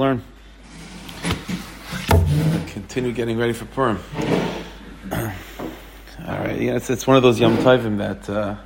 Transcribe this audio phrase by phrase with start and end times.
[0.00, 0.22] learn.
[2.68, 3.98] Continue getting ready for Purim.
[5.12, 8.56] All right, yeah, it's, it's one of those Yom Tovim that, uh,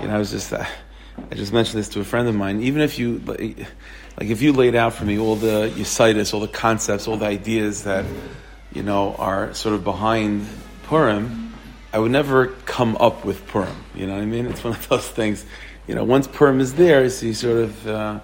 [0.00, 0.66] you know, I was just, uh,
[1.30, 2.62] I just mentioned this to a friend of mine.
[2.62, 3.66] Even if you, like,
[4.20, 7.84] if you laid out for me all the Yesitis, all the concepts, all the ideas
[7.84, 8.04] that,
[8.72, 10.46] you know, are sort of behind
[10.84, 11.54] Purim,
[11.92, 13.76] I would never come up with Purim.
[13.94, 14.46] You know what I mean?
[14.46, 15.46] It's one of those things.
[15.86, 18.20] You know, once Purim is there, so you sort of, uh,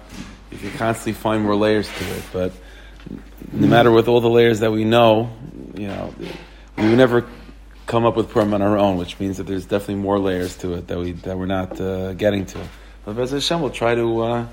[0.53, 2.23] you can constantly find more layers to it.
[2.31, 2.53] But
[3.51, 5.31] no matter with all the layers that we know,
[5.75, 6.13] you know,
[6.77, 7.25] we would never
[7.85, 10.73] come up with Purim on our own, which means that there's definitely more layers to
[10.75, 12.59] it that we that we're not uh, getting to.
[13.05, 14.47] But Bez Hashem, we'll try to uh,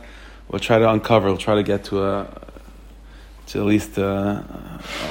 [0.48, 1.28] we'll try to uncover.
[1.28, 2.40] We'll try to get to a
[3.48, 4.42] to at least uh,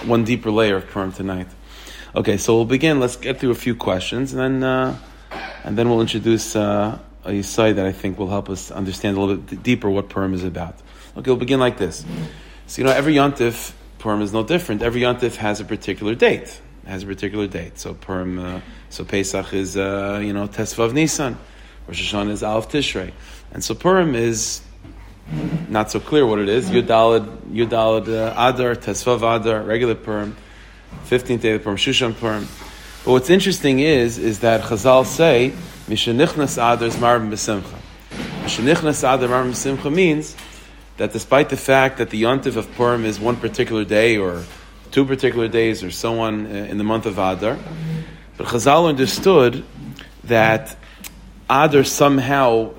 [0.05, 1.47] one deeper layer of Purim tonight.
[2.15, 2.99] Okay, so we'll begin.
[2.99, 4.97] Let's get through a few questions, and then uh,
[5.63, 9.19] and then we'll introduce uh, a site that I think will help us understand a
[9.19, 10.75] little bit deeper what Purim is about.
[11.19, 12.05] Okay, we'll begin like this.
[12.67, 14.81] So you know, every yontif Purim is no different.
[14.81, 16.61] Every yontif has a particular date.
[16.85, 17.77] Has a particular date.
[17.77, 21.37] So Purim, uh, so Pesach is uh, you know Tesvav Nisan.
[21.87, 23.11] Rosh Hashanah is Aleph Tishrei,
[23.51, 24.61] and so Purim is
[25.67, 26.69] not so clear what it is.
[26.69, 30.37] Yudalad, Yudalad uh, Adar, Tesvav Adar, regular Purim,
[31.07, 32.47] 15th day of Purim, Shushan Purim.
[33.03, 35.51] But what's interesting is, is that Chazal say,
[35.87, 37.77] Mishanichnas Adar is Marbim B'Simcha.
[38.43, 40.35] Mishanichnas Adar Marbim B'Simcha means
[40.99, 44.43] that despite the fact that the Yontif of Purim is one particular day or
[44.91, 47.57] two particular days or so on uh, in the month of Adar,
[48.35, 49.63] but Chazal understood
[50.25, 50.75] that
[51.49, 52.73] Adar somehow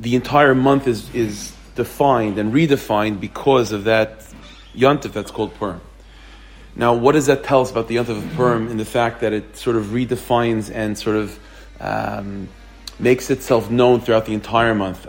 [0.00, 4.26] the entire month is, is defined and redefined because of that
[4.74, 5.80] yontif that's called Purim.
[6.74, 9.32] Now, what does that tell us about the yontif of Purim in the fact that
[9.32, 11.38] it sort of redefines and sort of
[11.80, 12.48] um,
[12.98, 15.06] makes itself known throughout the entire month?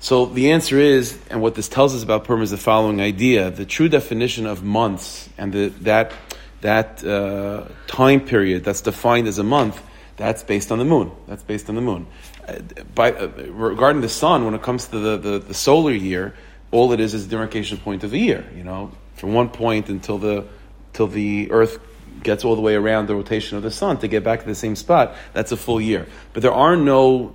[0.00, 3.50] So the answer is, and what this tells us about Purim is the following idea:
[3.50, 6.12] the true definition of months and the, that
[6.60, 9.82] that uh, time period that's defined as a month
[10.18, 11.12] that's based on the moon.
[11.28, 12.06] That's based on the moon.
[12.46, 12.58] Uh,
[12.94, 16.34] by, uh, regarding the sun, when it comes to the, the, the, solar year,
[16.72, 18.44] all it is is a demarcation point of the year.
[18.56, 20.44] You know, from one point until the
[20.92, 21.78] till the Earth
[22.22, 24.54] gets all the way around the rotation of the sun to get back to the
[24.54, 25.14] same spot.
[25.32, 26.06] That's a full year.
[26.32, 27.34] But there are no,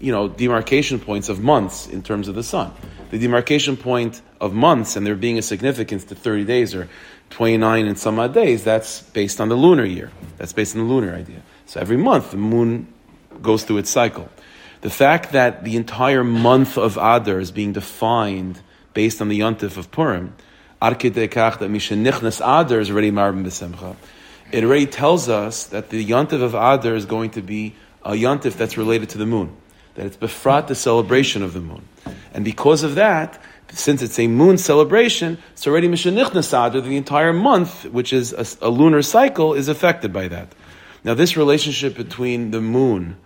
[0.00, 2.72] you know, demarcation points of months in terms of the sun.
[3.10, 6.88] The demarcation point of months and there being a significance to thirty days or
[7.30, 8.64] twenty nine and some odd days.
[8.64, 10.10] That's based on the lunar year.
[10.38, 11.42] That's based on the lunar idea.
[11.66, 12.92] So every month the moon
[13.42, 14.28] goes through its cycle.
[14.80, 18.60] The fact that the entire month of Adar is being defined
[18.94, 20.34] based on the yontif of Purim,
[20.80, 21.06] Adar
[22.80, 23.96] is already Marbim B'Simcha.
[24.52, 28.52] It already tells us that the yontif of Adar is going to be a yontif
[28.52, 29.56] that's related to the moon.
[29.94, 31.88] That it's befrat the celebration of the moon.
[32.34, 33.40] And because of that,
[33.72, 38.66] since it's a moon celebration, it's already Mishenichnas Adar, the entire month, which is a,
[38.66, 40.54] a lunar cycle, is affected by that.
[41.02, 43.16] Now, this relationship between the moon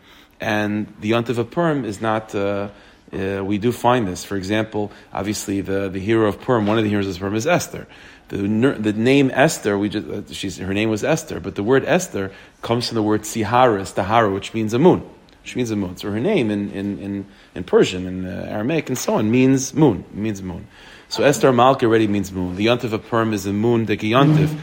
[0.40, 2.34] and the Yontif of Purim is not.
[2.34, 2.68] Uh,
[3.12, 4.24] uh, we do find this.
[4.24, 7.46] For example, obviously the, the hero of Purim, one of the heroes of Purim is
[7.46, 7.86] Esther.
[8.28, 8.38] The,
[8.78, 12.32] the name Esther, we just, uh, she's, her name was Esther, but the word Esther
[12.60, 15.08] comes from the word Sihara, Stahara, which means a moon.
[15.42, 15.96] Which means a moon.
[15.96, 19.72] So her name in, in, in, in Persian, in uh, Aramaic, and so on means
[19.74, 20.04] moon.
[20.12, 20.66] means moon.
[21.08, 22.56] So Esther Malka already means moon.
[22.56, 24.58] The Yontif of Purim is a moon, the Yontif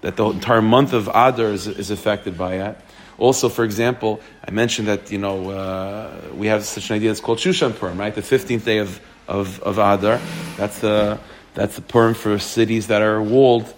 [0.00, 2.84] that the entire month of Adar is, is affected by that.
[3.18, 7.10] Also, for example, I mentioned that you know uh, we have such an idea.
[7.10, 8.14] It's called Shushan Purim, right?
[8.14, 10.20] The fifteenth day of, of, of Adar.
[10.56, 11.18] That's the
[11.54, 13.72] that's the Purim for cities that are walled.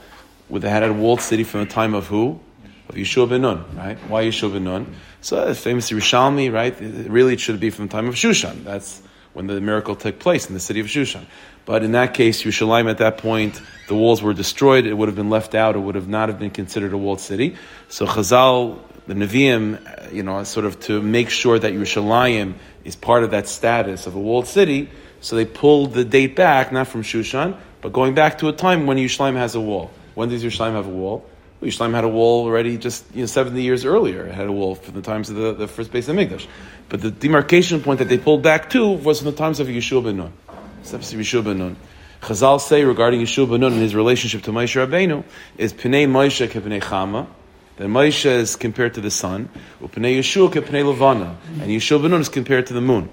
[0.48, 2.40] With they had a walled city from the time of who?
[2.88, 3.96] Of Yeshua ben Nun, right?
[4.08, 4.96] Why Yeshua ben Nun?
[5.20, 6.74] So the famous Yerushalmi, right?
[6.80, 8.64] Really, it should be from the time of Shushan.
[8.64, 11.24] That's when the miracle took place in the city of Shushan.
[11.66, 14.86] But in that case, Yerushalayim at that point, the walls were destroyed.
[14.86, 15.76] It would have been left out.
[15.76, 17.56] It would have not have been considered a walled city.
[17.88, 22.54] So Chazal, the Nevi'im, uh, you know, sort of to make sure that Yerushalayim
[22.84, 24.88] is part of that status of a walled city,
[25.20, 28.86] so they pulled the date back, not from Shushan, but going back to a time
[28.86, 29.90] when Yerushalayim has a wall.
[30.14, 31.24] When does Yerushalayim have a wall?
[31.60, 34.26] Well, Yerushalayim had a wall already just you know, 70 years earlier.
[34.26, 36.46] It had a wall from the times of the, the first base of Migdash.
[36.88, 40.04] But the demarcation point that they pulled back to was from the times of Yeshua
[40.04, 40.32] ben Nun.
[40.84, 41.76] Yeshua ben Nun.
[42.22, 45.22] Chazal say regarding Yeshua ben Nun and his relationship to Moshe Rabbeinu
[45.58, 47.26] is Pnei Moshe kepnei Chama,
[47.76, 49.50] that Moshe is compared to the sun,
[49.82, 53.10] Pnei Yeshua kepnei Levana, and Yeshua ben Nun is compared to the moon.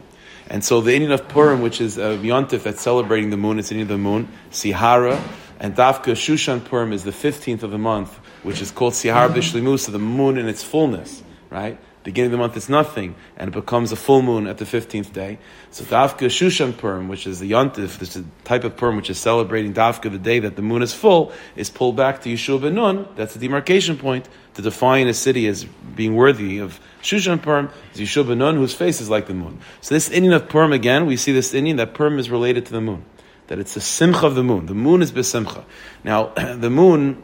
[0.49, 3.71] And so the Indian of Purim, which is a Yontif that's celebrating the moon, it's
[3.71, 5.21] Indian of the moon, Sihara,
[5.59, 9.77] and Dafka Shushan Purim is the 15th of the month, which is called Sihar Bishlimu,
[9.79, 11.77] so the moon in its fullness, right?
[12.07, 15.11] beginning of the month is nothing, and it becomes a full moon at the 15th
[15.11, 15.37] day.
[15.71, 19.09] So Dafka Shushan Purim, which is the Yontif, this is a type of Purim which
[19.09, 22.61] is celebrating Dafka, the day that the moon is full, is pulled back to Yeshua
[22.61, 23.09] ben Nun.
[23.17, 27.69] That's the demarcation point to define a city as being worthy of Shushan Purim.
[27.93, 29.59] Is Yeshua ben Nun, whose face is like the moon.
[29.81, 32.73] So this Indian of Purim, again, we see this Indian that Purim is related to
[32.73, 33.05] the moon.
[33.47, 34.65] That it's the simcha of the moon.
[34.65, 35.63] The moon is besimcha.
[36.03, 37.23] Now, the moon,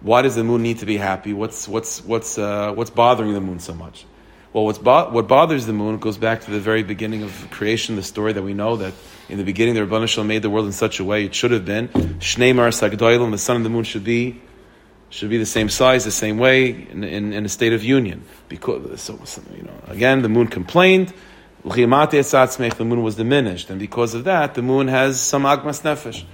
[0.00, 1.32] why does the moon need to be happy?
[1.32, 4.04] What's, what's, what's, uh, what's bothering the moon so much?
[4.52, 7.96] Well, what's bo- what bothers the moon goes back to the very beginning of creation,
[7.96, 8.92] the story that we know that
[9.30, 11.64] in the beginning the Rabbanah made the world in such a way it should have
[11.64, 11.88] been.
[11.88, 14.42] Shneimar Sagdoilim, the sun and the moon should be
[15.12, 18.24] should be the same size, the same way, in, in, in a state of union.
[18.48, 19.18] Because so,
[19.54, 21.12] you know, again, the moon complained.
[21.64, 21.86] The
[22.80, 26.24] moon was diminished, and because of that, the moon has some agmas nefesh.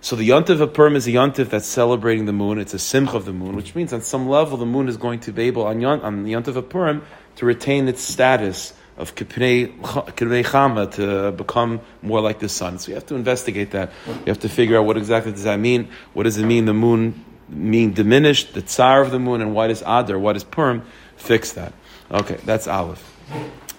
[0.00, 2.58] So the yontif of Purim is a yontif that's celebrating the moon.
[2.58, 5.20] It's a simcha of the moon, which means on some level the moon is going
[5.20, 7.02] to be able on, yon, on the yontif of Purim
[7.36, 12.78] to retain its status of kipnei chama to become more like the sun.
[12.78, 13.90] So you have to investigate that.
[14.06, 15.88] You have to figure out what exactly does that mean.
[16.12, 19.68] What does it mean the moon being diminished, the tsar of the moon, and why
[19.68, 20.82] does Adar, why does Purim
[21.16, 21.72] fix that?
[22.10, 23.04] Okay, that's Aleph.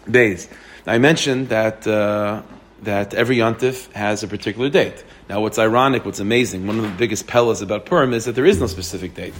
[0.09, 0.47] Days.
[0.85, 2.41] I mentioned that uh,
[2.83, 5.03] that every yontif has a particular date.
[5.27, 8.45] Now, what's ironic, what's amazing, one of the biggest pellets about Purim is that there
[8.45, 9.33] is no specific date.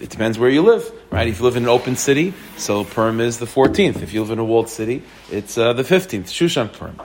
[0.00, 1.28] It depends where you live, right?
[1.28, 4.02] If you live in an open city, so Purim is the 14th.
[4.02, 6.98] If you live in a walled city, it's uh, the 15th, Shushan Purim.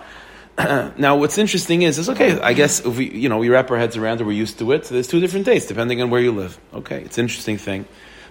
[0.97, 2.39] now, what's interesting is, is okay.
[2.39, 4.71] I guess if we, you know, we wrap our heads around it, we're used to
[4.73, 4.85] it.
[4.85, 6.59] So there's two different dates depending on where you live.
[6.73, 7.85] Okay, it's an interesting thing.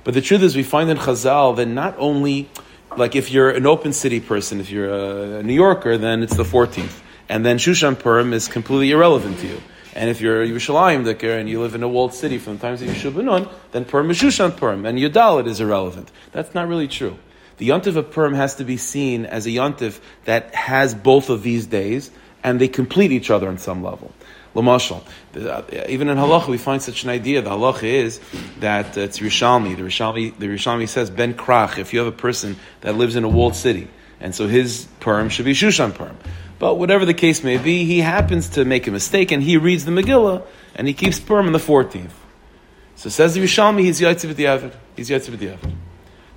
[0.04, 2.50] But the truth is, we find in Chazal that not only,
[2.96, 6.44] like, if you're an open city person, if you're a New Yorker, then it's the
[6.44, 9.60] 14th, and then Shushan Purim is completely irrelevant to you.
[9.94, 12.60] And if you're a Yerushalayim Dicker and you live in a walled city from the
[12.60, 16.10] times of Yeshua ben Nun, then Purim is Shushan Purim, and Yudalit is irrelevant.
[16.32, 17.18] That's not really true.
[17.58, 21.42] The Yontif of Purim has to be seen as a Yontif that has both of
[21.42, 22.10] these days,
[22.42, 24.12] and they complete each other on some level.
[24.54, 25.02] Lamashal.
[25.88, 27.42] Even in halacha, we find such an idea.
[27.42, 28.20] The halacha is
[28.60, 29.76] that uh, it's Rishalmi.
[29.76, 31.78] The Rishalmi, the Rishalmi says ben krach.
[31.78, 33.88] If you have a person that lives in a walled city,
[34.20, 36.16] and so his Purim should be Shushan Purim.
[36.58, 39.84] But whatever the case may be, he happens to make a mistake and he reads
[39.84, 40.44] the Megillah
[40.74, 42.10] and he keeps Purim on the 14th.
[42.96, 44.72] So says the Rishalmi, he's Yaitziv.
[44.96, 45.58] He's Yaitziv.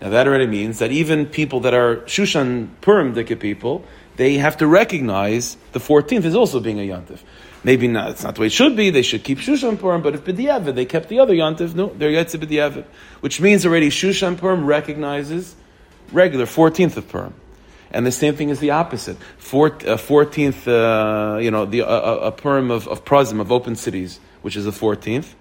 [0.01, 4.57] Now that already means that even people that are Shushan Purim Dika people, they have
[4.57, 7.19] to recognize the 14th is also being a Yantif.
[7.63, 10.15] Maybe not, it's not the way it should be, they should keep Shushan Purim, but
[10.15, 12.85] if B'diavad, they kept the other Yantif, no, they're Yaitziv B'diavad.
[13.19, 15.55] Which means already Shushan Purim recognizes
[16.11, 17.35] regular 14th of Purim.
[17.91, 19.17] And the same thing is the opposite.
[19.53, 24.19] Uh, fourteenth, uh, you know, the, uh, a Purim of, of Prazim, of open cities,
[24.41, 25.33] which is the 14th.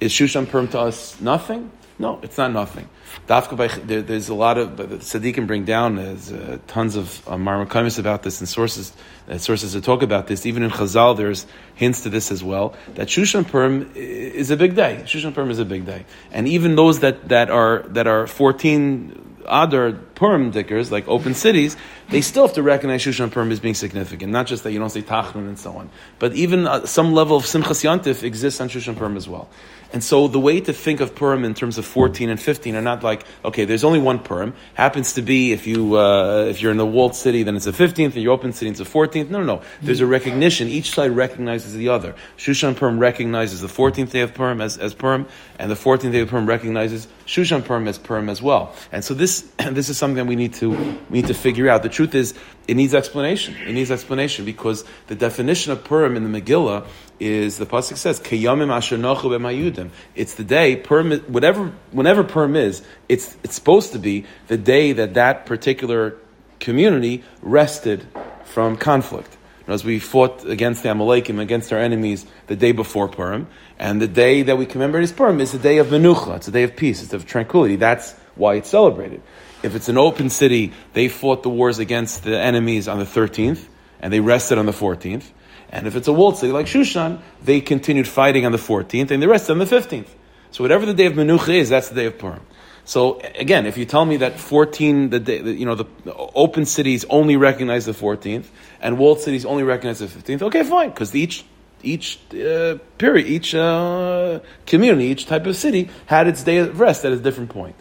[0.00, 1.72] Is Shushan Purim to us nothing?
[1.96, 2.88] No, it's not nothing.
[3.28, 8.22] There, there's a lot of, the Tzaddikim bring down, there's uh, tons of uh, about
[8.24, 8.92] this and sources,
[9.28, 10.44] uh, sources that talk about this.
[10.44, 11.46] Even in Chazal, there's
[11.76, 15.02] hints to this as well, that Shushan Purim is a big day.
[15.04, 16.04] Shushan Purim is a big day.
[16.32, 21.76] And even those that, that are, that are 14 other Purim dickers, like open cities,
[22.10, 24.30] they still have to recognize Shushan Purim as being significant.
[24.30, 25.90] Not just that you don't say Tachnun and so on.
[26.18, 29.48] But even uh, some level of Simchas Yantif exists on Shushan Purim as well.
[29.94, 32.82] And so the way to think of Purim in terms of 14 and 15 are
[32.82, 34.52] not like, okay, there's only one Purim.
[34.74, 37.70] Happens to be if you, uh, if you're in the walled city, then it's the
[37.70, 39.30] 15th, and you're open city, it's the 14th.
[39.30, 39.62] No, no, no.
[39.82, 40.66] There's a recognition.
[40.66, 42.16] Each side recognizes the other.
[42.36, 45.28] Shushan Purim recognizes the 14th day of Purim as, as Purim,
[45.60, 48.74] and the 14th day of Purim recognizes Shushan Purim as Purim as well.
[48.90, 51.84] And so this, this is something that we need to, we need to figure out.
[51.84, 52.34] The truth is,
[52.68, 53.54] it needs explanation.
[53.66, 56.86] It needs explanation because the definition of Purim in the Megillah
[57.20, 59.90] is the pasuk says Kayamim Ashanochu b'mayudim.
[60.14, 64.92] It's the day Purim, whatever whenever Purim is, it's it's supposed to be the day
[64.92, 66.16] that that particular
[66.60, 68.06] community rested
[68.44, 69.36] from conflict.
[69.66, 73.46] As we fought against the Amalekim, against our enemies, the day before Purim,
[73.78, 76.36] and the day that we commemorate as Purim is the day of Menucha.
[76.36, 77.02] It's a day of peace.
[77.02, 77.76] It's of tranquility.
[77.76, 79.22] That's why it's celebrated.
[79.64, 83.66] If it's an open city, they fought the wars against the enemies on the 13th,
[83.98, 85.24] and they rested on the 14th.
[85.70, 89.22] And if it's a walled city like Shushan, they continued fighting on the 14th and
[89.22, 90.08] the rest on the 15th.
[90.50, 92.42] So whatever the day of Menucha is, that's the day of Purim.
[92.84, 96.66] So again, if you tell me that 14, the day, you know, the, the open
[96.66, 98.44] cities only recognize the 14th
[98.82, 101.44] and walled cities only recognize the 15th, okay, fine, because each
[101.82, 107.04] each uh, period, each uh, community, each type of city had its day of rest
[107.04, 107.76] at a different point.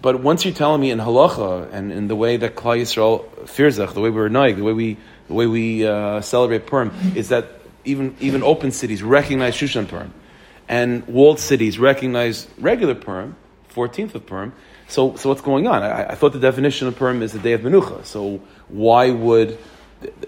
[0.00, 3.76] But once you're telling me in halacha and in the way that Klal Yisrael fears
[3.76, 4.96] the way we're naig, the way we
[5.28, 7.46] the way we uh, celebrate Purim, is that
[7.84, 10.12] even, even open cities recognize Shushan Purim,
[10.68, 13.36] and walled cities recognize regular Purim,
[13.74, 14.52] 14th of Purim,
[14.88, 15.82] So, so what's going on?
[15.82, 18.04] I, I thought the definition of Purim is the day of Menucha.
[18.04, 19.58] So why would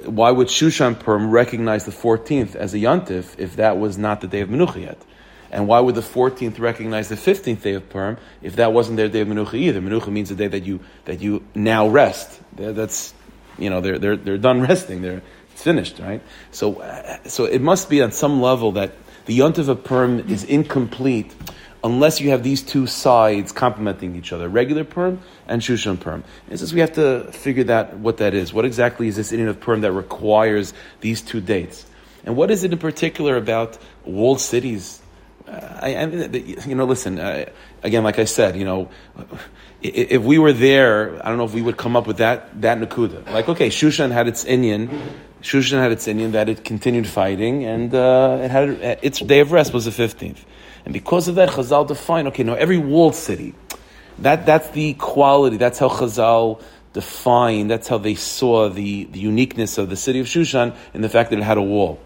[0.05, 4.27] why would Shushan Purim recognize the 14th as a yontif if that was not the
[4.27, 4.99] day of Menucha yet?
[5.53, 9.09] And why would the 14th recognize the 15th day of Purim if that wasn't their
[9.09, 9.81] day of Menucha either?
[9.81, 12.41] Menucha means the day that you, that you now rest.
[12.55, 13.13] That's,
[13.59, 15.03] you know, they're, they're, they're done resting.
[15.03, 16.23] They're, it's finished, right?
[16.53, 18.93] So, uh, so it must be on some level that
[19.27, 21.35] the Yontif of Purim is incomplete
[21.83, 26.25] unless you have these two sides complementing each other, regular Purim and Shushan Purim.
[26.49, 28.53] And says we have to figure that what that is.
[28.53, 31.87] What exactly is this Indian of Purim that requires these two dates?
[32.25, 35.00] And what is it in particular about walled cities?
[35.51, 37.47] I, I, you know, listen, uh,
[37.83, 38.89] again, like I said, you know,
[39.83, 42.79] if we were there, I don't know if we would come up with that, that
[42.79, 43.29] Nakuda.
[43.31, 44.89] Like, okay, Shushan had its Indian,
[45.43, 48.69] Shushan had its Indian that it continued fighting, and uh, it had
[49.03, 50.39] its day of rest was the 15th.
[50.85, 53.55] And because of that, Chazal define, okay, now every walled city,
[54.19, 59.79] that, that's the quality, that's how Chazal defined, that's how they saw the, the uniqueness
[59.79, 62.01] of the city of Shushan in the fact that it had a wall.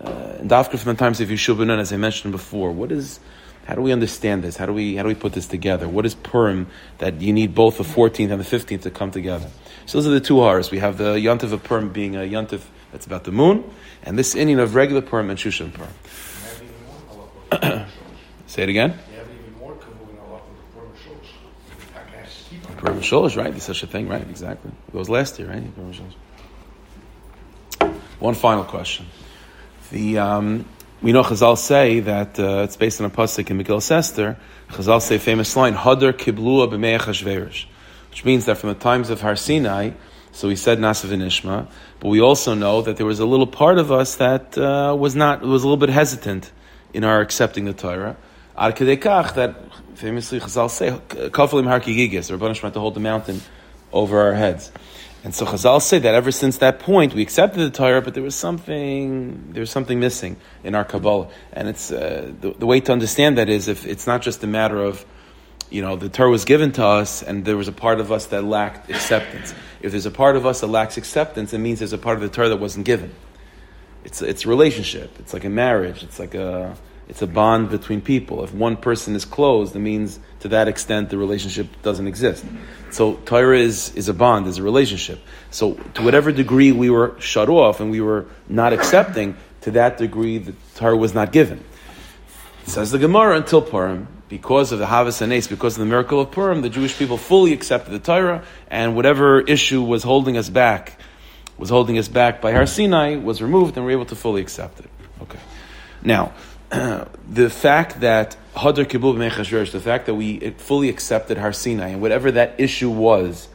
[0.00, 3.20] Uh, Dafka from the times of Yeshua as I mentioned before, what is,
[3.66, 4.56] how do we understand this?
[4.56, 5.88] How do we, how do we put this together?
[5.88, 9.50] What is Purim that you need both the 14th and the 15th to come together?
[9.86, 10.70] So those are the two horrors.
[10.70, 13.64] We have the Yantiv of Purim being a Yantiv that's about the moon,
[14.02, 15.92] and this Indian of regular Purim and Shushan Purim.
[18.46, 18.98] Say it again.
[22.80, 22.98] Purim
[23.36, 23.50] right?
[23.50, 24.22] There's such a thing, right?
[24.22, 24.70] Exactly.
[24.88, 25.62] It was last year, right?
[28.18, 29.06] One final question.
[29.90, 30.66] The um,
[31.02, 34.36] we know Chazal say that uh, it's based on a pasuk in Megillah Esther.
[34.68, 37.66] Chazal say famous line Hadar Kiblua b'Meich Hashverish,
[38.10, 39.90] which means that from the times of Har Sinai,
[40.30, 41.66] so we said Nasav Ishma,
[41.98, 45.16] but we also know that there was a little part of us that uh, was
[45.16, 46.52] not was a little bit hesitant
[46.94, 48.16] in our accepting the Torah.
[48.56, 49.56] Ad Kach, that
[49.96, 53.40] famously Chazal say, Kafalim Har Kigigis, the Rabbanah to hold the mountain
[53.92, 54.70] over our heads.
[55.22, 58.22] And so Chazal say that ever since that point, we accepted the Torah, but there
[58.22, 61.28] was something, there was something missing in our Kabbalah.
[61.52, 64.46] And it's, uh, the, the, way to understand that is if it's not just a
[64.46, 65.04] matter of,
[65.68, 68.26] you know, the Torah was given to us and there was a part of us
[68.26, 69.52] that lacked acceptance.
[69.82, 72.22] If there's a part of us that lacks acceptance, it means there's a part of
[72.22, 73.14] the Torah that wasn't given.
[74.04, 75.18] It's, it's a relationship.
[75.18, 76.02] It's like a marriage.
[76.02, 76.74] It's like a,
[77.10, 78.44] it's a bond between people.
[78.44, 82.44] If one person is closed, it means to that extent the relationship doesn't exist.
[82.92, 85.18] So Torah is, is a bond, is a relationship.
[85.50, 89.98] So to whatever degree we were shut off and we were not accepting, to that
[89.98, 91.64] degree the Torah was not given.
[92.64, 96.20] says the Gemara until Purim, because of the Havas and Ace, because of the miracle
[96.20, 100.48] of Purim, the Jewish people fully accepted the Torah, and whatever issue was holding us
[100.48, 101.00] back,
[101.58, 104.40] was holding us back by Har Sinai, was removed, and we were able to fully
[104.40, 104.88] accept it.
[105.22, 105.40] Okay.
[106.02, 106.32] Now,
[107.28, 112.00] the fact that Hadar Kibul Mechashresh, the fact that we fully accepted Har Sinai and
[112.00, 113.48] whatever that issue was,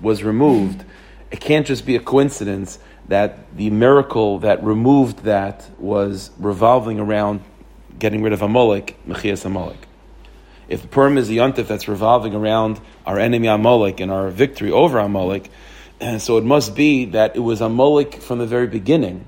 [0.00, 0.82] was removed,
[1.30, 7.42] it can't just be a coincidence that the miracle that removed that was revolving around
[7.98, 9.86] getting rid of Amalek, Mechias Amalek.
[10.66, 14.70] If the Purim is the Yontif that's revolving around our enemy Amalek and our victory
[14.70, 15.50] over Amalek,
[16.18, 19.26] so it must be that it was Amalek from the very beginning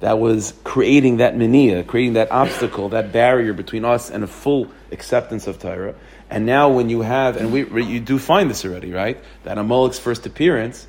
[0.00, 4.68] that was creating that mania, creating that obstacle, that barrier between us and a full
[4.90, 5.94] acceptance of Torah.
[6.30, 9.18] And now, when you have, and we, you do find this already, right?
[9.44, 10.86] That Amalek's first appearance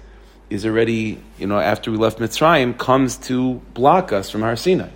[0.49, 4.89] is already, you know, after we left Mitzrayim, comes to block us from Har Sinai.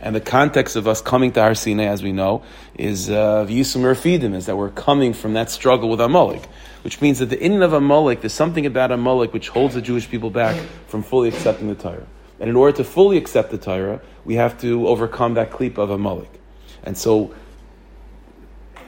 [0.00, 2.42] And the context of us coming to Har Sinai, as we know,
[2.74, 6.44] is uh, Rafidim, is that we're coming from that struggle with Amalek.
[6.82, 10.08] Which means that the in of Amalek, there's something about Amalek which holds the Jewish
[10.08, 12.06] people back from fully accepting the Torah.
[12.42, 15.90] And in order to fully accept the Torah, we have to overcome that clip of
[15.90, 16.40] a Amalek.
[16.82, 17.32] And so,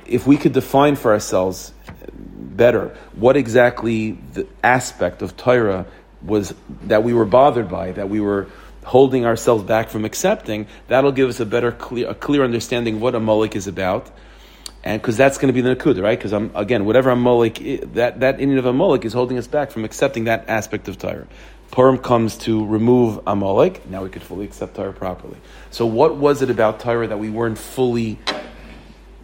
[0.06, 1.72] if we could define for ourselves
[2.12, 5.86] better what exactly the aspect of Torah
[6.20, 8.48] was that we were bothered by, that we were
[8.82, 13.14] holding ourselves back from accepting, that'll give us a better, clear, a clear understanding what
[13.14, 14.10] Amalek is about.
[14.82, 16.18] And because that's going to be the Nakuda, right?
[16.18, 19.46] Because I'm again, whatever a Amalek, that, that in of a Amalek is holding us
[19.46, 21.28] back from accepting that aspect of Torah.
[21.74, 23.90] Purim comes to remove Amalek.
[23.90, 25.36] Now we could fully accept Torah properly.
[25.72, 28.20] So, what was it about Torah that we weren't fully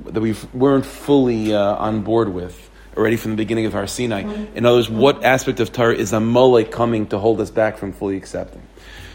[0.05, 4.23] that we weren't fully uh, on board with already from the beginning of Har Sinai?
[4.57, 7.93] In other words, what aspect of Torah is Amalek coming to hold us back from
[7.93, 8.63] fully accepting?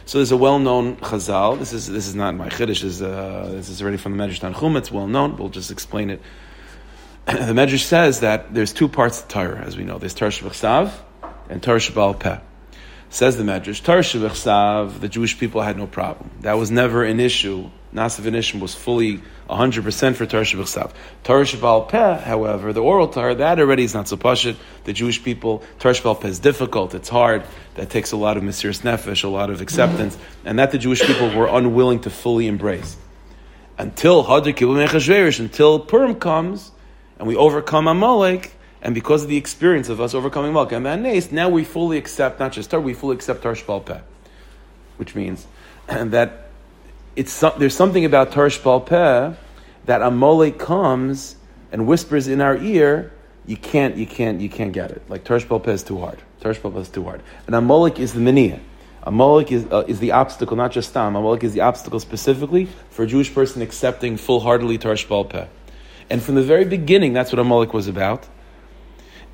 [0.05, 1.59] So there's a well-known Chazal.
[1.59, 2.83] This is this is not my chiddush.
[2.83, 4.77] This is, uh, this is already from the Medrash Tanchum.
[4.77, 5.35] It's well known.
[5.35, 6.21] We'll just explain it.
[7.25, 9.97] the Medrash says that there's two parts to Torah, as we know.
[9.97, 10.93] There's Torah Shabbat
[11.49, 12.39] and Torah Shabbat Peh.
[13.15, 16.31] Says the Medrash, Tar the Jewish people had no problem.
[16.41, 20.93] That was never an issue, Nasa Venishim was fully 100% for Shabbat
[21.23, 24.57] Torah Peh, however, the oral Torah, that already is not so pashit.
[24.83, 27.43] The Jewish people, Torah Peh is difficult, it's hard,
[27.75, 30.99] that takes a lot of Mesiris Nefesh, a lot of acceptance, and that the Jewish
[30.99, 32.97] people were unwilling to fully embrace.
[33.77, 36.69] Until Hadr Kibbutz until Purim comes,
[37.17, 38.54] and we overcome Amalek,
[38.85, 42.39] and because of the experience of us overcoming Malka and Nes, now we fully accept,
[42.39, 43.99] not just Torah, we fully accept Shabbat Peh.
[44.97, 45.47] Which means
[45.87, 46.49] that
[47.15, 49.35] it's there's something about Tarsh Peh
[49.85, 51.35] that Amalek comes
[51.71, 53.11] and whispers in our ear,
[53.47, 55.01] you can't, you can't, you can't get it.
[55.09, 56.21] Like Tarsh Peh is too hard.
[56.39, 57.23] Tarsh Peh is too hard.
[57.47, 58.59] And Amalek is the miniyah.
[59.01, 61.15] Amalek is, uh, is the obstacle, not just Tam.
[61.15, 65.47] Amalek is the obstacle specifically for a Jewish person accepting full-heartedly Tarsh Peh.
[66.11, 68.27] And from the very beginning, that's what a Amalek was about.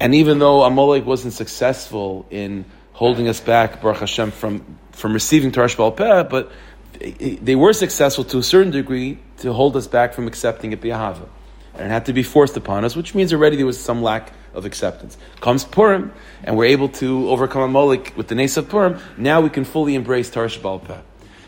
[0.02, 5.52] And even though Amalek wasn't successful in holding us back, Baruch Hashem, from, from receiving
[5.52, 6.52] Tarsh Peh, but
[7.00, 11.30] they were successful to a certain degree to hold us back from accepting it b'ahava.
[11.76, 14.34] And it had to be forced upon us, which means already there was some lack
[14.56, 15.20] of acceptance.
[15.40, 16.12] Comes Purim,
[16.44, 18.98] and we're able to overcome Amalek with the Nes of Purim.
[19.18, 20.98] Now we can fully embrace Tarsh Peh.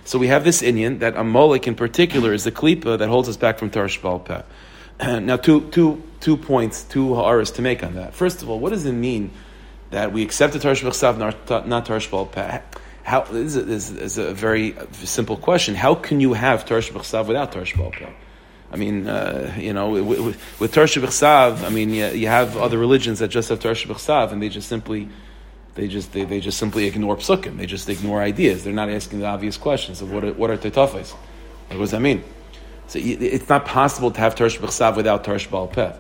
[0.06, 3.36] So we have this Indian that Amalek in particular is the klipa that holds us
[3.36, 4.44] back from Tarsh Peh.
[5.22, 8.14] now, two, two, two points, two ha'aras to make on that.
[8.14, 9.32] First of all, what does it mean
[9.92, 11.18] that we accept the Tarsh B'chsav,
[11.68, 12.62] not Tarsh Peh?
[13.04, 15.76] How this is, a very simple question.
[15.76, 18.14] How can you have Torah B'chsav without Torah B'alpeh?
[18.72, 22.56] I mean, uh, you know, with, with, with Torah B'chsav, I mean, you, you, have
[22.56, 25.10] other religions that just have Torah B'chsav, and they just simply,
[25.76, 27.58] they just they, they just simply ignore psukim.
[27.58, 28.64] They just ignore ideas.
[28.64, 30.56] They're not asking the obvious questions of what are, what are.
[30.56, 32.24] What does that mean?
[32.88, 35.98] So it's not possible to have Torah B'chsav without Torah B'alpeh.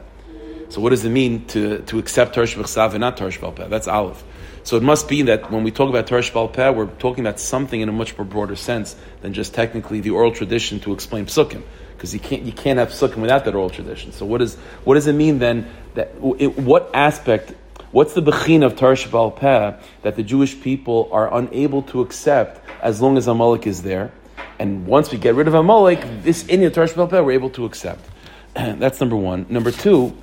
[0.74, 3.70] So what does it mean to, to accept Torah B'chsav and not Torah B'alpeh?
[3.70, 4.24] That's Aleph.
[4.64, 7.40] So it must be that when we talk about Torah Shbal Peh, we're talking about
[7.40, 11.28] something in a much more broader sense than just technically the oral tradition to explain
[11.28, 11.62] psukim.
[11.92, 14.14] Because you can't, you can't have psukim without that oral tradition.
[14.14, 17.54] So what, is, what does it mean then that, it, what aspect,
[17.92, 22.68] what's the bechin of Torah Shbal Peh that the Jewish people are unable to accept
[22.82, 24.12] as long as Amalek is there?
[24.58, 27.66] And once we get rid of Amalek, this in Torah Shbal Peh we're able to
[27.66, 28.10] accept.
[28.56, 29.46] That's number one.
[29.50, 30.18] Number two,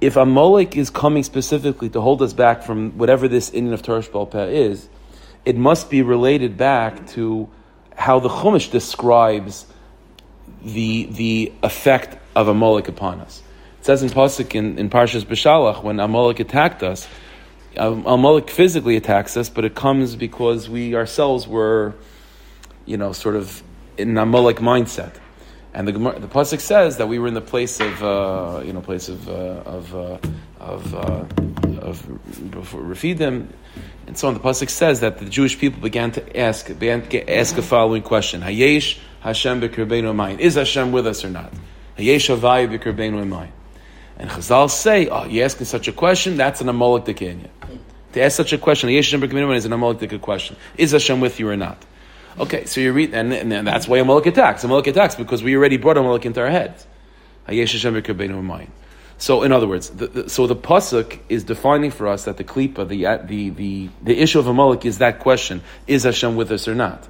[0.00, 3.82] if a Amalek is coming specifically to hold us back from whatever this Indian of
[3.82, 4.02] Torah
[4.46, 4.88] is,
[5.44, 7.48] it must be related back to
[7.96, 9.66] how the Chumash describes
[10.62, 13.42] the, the effect of a Amalek upon us.
[13.80, 17.08] It says in Pasuk in, in Parshas Beshalach, when Amalek attacked us,
[17.76, 21.94] a Amalek physically attacks us, but it comes because we ourselves were,
[22.86, 23.62] you know, sort of
[23.96, 25.14] in an Amalek mindset.
[25.74, 28.80] And the the pasuk says that we were in the place of uh, you know
[28.80, 30.18] place of uh, of uh,
[30.58, 31.24] of uh,
[31.82, 33.48] of Refidim,
[34.06, 34.34] and so on.
[34.34, 38.02] The pasuk says that the Jewish people began to ask began to ask a following
[38.02, 40.38] question: Hayesh Hashem b'kirbeinu mayin?
[40.38, 41.52] Is Hashem with us or not?
[41.98, 43.50] Hayesh Havai b'kirbeinu mayin?
[44.16, 46.36] And Chazal say, oh, you're asking such a question?
[46.36, 47.48] That's an Amalek Dekenya.
[48.12, 50.56] To ask such a question, Hayesh Hashem b'kirbeinu mayin is an Amalek question.
[50.76, 51.84] Is Hashem with you or not?
[52.38, 54.62] Okay, so you read, and, and that's why Amalek attacks.
[54.62, 56.86] Amalek attacks because we already brought Amalek into our heads.
[59.20, 62.44] So, in other words, the, the, so the pasuk is defining for us that the
[62.44, 66.52] klipa, the, uh, the the the issue of Amalek is that question: Is Hashem with
[66.52, 67.08] us or not?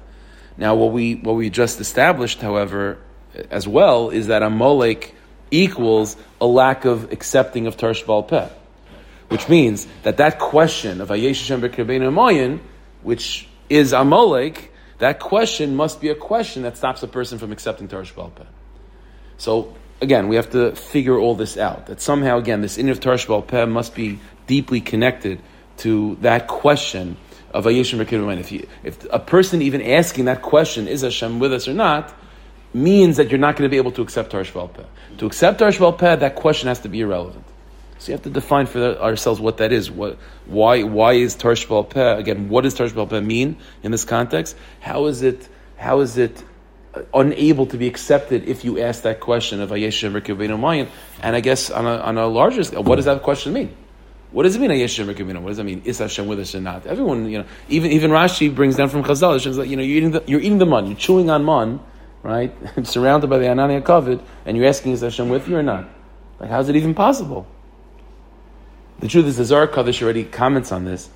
[0.57, 2.97] Now, what we what we just established, however,
[3.51, 5.13] as well, is that Amalek
[5.51, 8.49] equals a lack of accepting of Tarsh Peh,
[9.27, 12.59] which means that that question of Ayesh Hashem
[13.03, 17.87] which is Amalek, that question must be a question that stops a person from accepting
[17.87, 18.31] Torah Shebal
[19.37, 21.87] So again, we have to figure all this out.
[21.87, 25.41] That somehow, again, this in of Torah Shebal must be deeply connected
[25.77, 27.17] to that question
[27.53, 31.67] of Ayeshim If, you, if a person even asking that question, is Hashem with us
[31.67, 32.13] or not,
[32.73, 34.69] means that you're not going to be able to accept Torah Shebal
[35.17, 37.45] To accept Torah Shebal that question has to be irrelevant.
[37.99, 39.91] So you have to define for ourselves what that is.
[39.91, 42.17] What, why, why is Tarsh Peh?
[42.17, 44.55] Again, what does Tarsh Peh mean in this context?
[44.79, 46.41] How is it, how is it
[46.93, 50.87] uh, unable to be accepted if you ask that question of Ayesh Mayan?
[51.21, 53.75] And I guess on a, on a larger scale, what does that question mean?
[54.31, 55.81] What does it mean Ayesh What does that mean?
[55.83, 56.85] Is Hashem with us or not?
[56.85, 59.97] Everyone, you know, even, even Rashi brings down from Chazal, it's like, you know, you're
[59.97, 61.81] eating the, you're eating the mun, you're chewing on mun,
[62.23, 62.55] right?
[62.87, 65.89] Surrounded by the Anania Kavod, and you're asking, is Hashem with you or not?
[66.39, 67.45] Like, how's it even possible?
[68.99, 71.09] The truth is, the Zohar Kaddish already comments on this,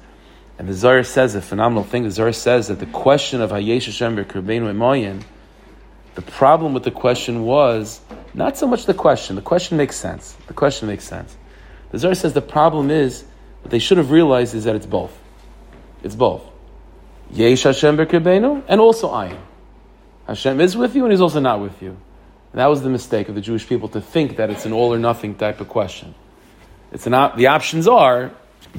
[0.58, 2.04] and the Zohar says a phenomenal thing.
[2.04, 5.24] The Zohar says that the question of Hayesh Hashem B'Kerbeinu Emoyin,
[6.16, 8.00] the problem with the question was
[8.34, 9.36] not so much the question.
[9.36, 10.38] The question makes sense.
[10.48, 11.36] The question makes sense.
[11.92, 13.26] The Zohar says the problem is
[13.62, 15.18] what they should have realized is that it's both.
[16.04, 16.44] It's both.
[17.32, 19.40] Yesh Hashem B'Kerbeinu and also Ayin.
[20.28, 21.98] Hashem is with you and He's also not with you.
[22.52, 24.94] And that was the mistake of the Jewish people to think that it's an all
[24.94, 26.14] or nothing type of question.
[26.94, 28.32] It's an the options are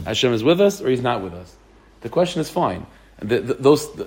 [0.05, 1.55] Hashem is with us or He's not with us.
[2.01, 2.87] The question is fine.
[3.21, 4.05] The, the those, the,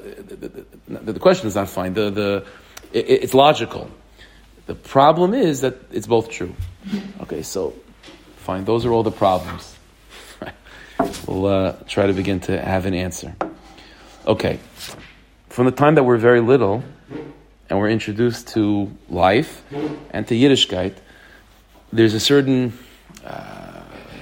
[0.87, 1.93] the, the, question is not fine.
[1.93, 2.45] The, the,
[2.93, 3.89] it, it's logical.
[4.65, 6.53] The problem is that it's both true.
[7.21, 7.73] Okay, so
[8.37, 8.65] fine.
[8.65, 9.75] Those are all the problems.
[11.27, 13.35] we'll uh, try to begin to have an answer.
[14.25, 14.59] Okay,
[15.49, 16.83] from the time that we're very little
[17.69, 19.63] and we're introduced to life
[20.11, 20.95] and to Yiddishkeit,
[21.91, 22.77] there's a certain
[23.25, 23.66] uh,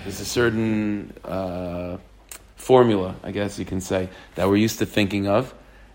[0.06, 1.98] there's a certain uh,
[2.56, 5.52] formula, I guess you can say, that we're used to thinking of.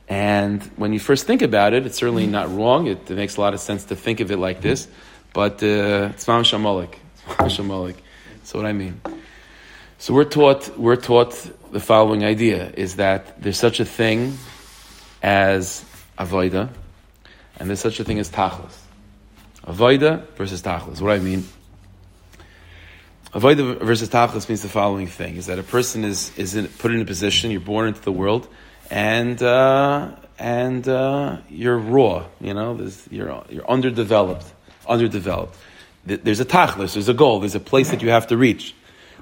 [0.08, 2.88] And when you first think about it, it's certainly not wrong.
[2.88, 4.88] It, it makes a lot of sense to think of it like this.
[5.32, 6.44] But uh, it's mam.
[8.42, 9.00] So what I mean.
[9.98, 11.32] So we're taught we're taught
[11.70, 14.36] the following idea is that there's such a thing
[15.22, 15.84] as
[16.18, 16.68] avoida,
[17.60, 18.76] and there's such a thing as tachlis.
[19.62, 21.00] Avoida versus tachlis.
[21.00, 21.44] What do I mean?
[23.32, 26.90] Avoida versus tachlis means the following thing: is that a person is is in, put
[26.90, 28.48] in a position, you're born into the world,
[28.90, 32.26] and uh, and uh, you're raw.
[32.40, 34.46] You know, you're you're underdeveloped,
[34.88, 35.56] underdeveloped.
[36.04, 38.74] There's a tachlis, there's a goal, there's a place that you have to reach.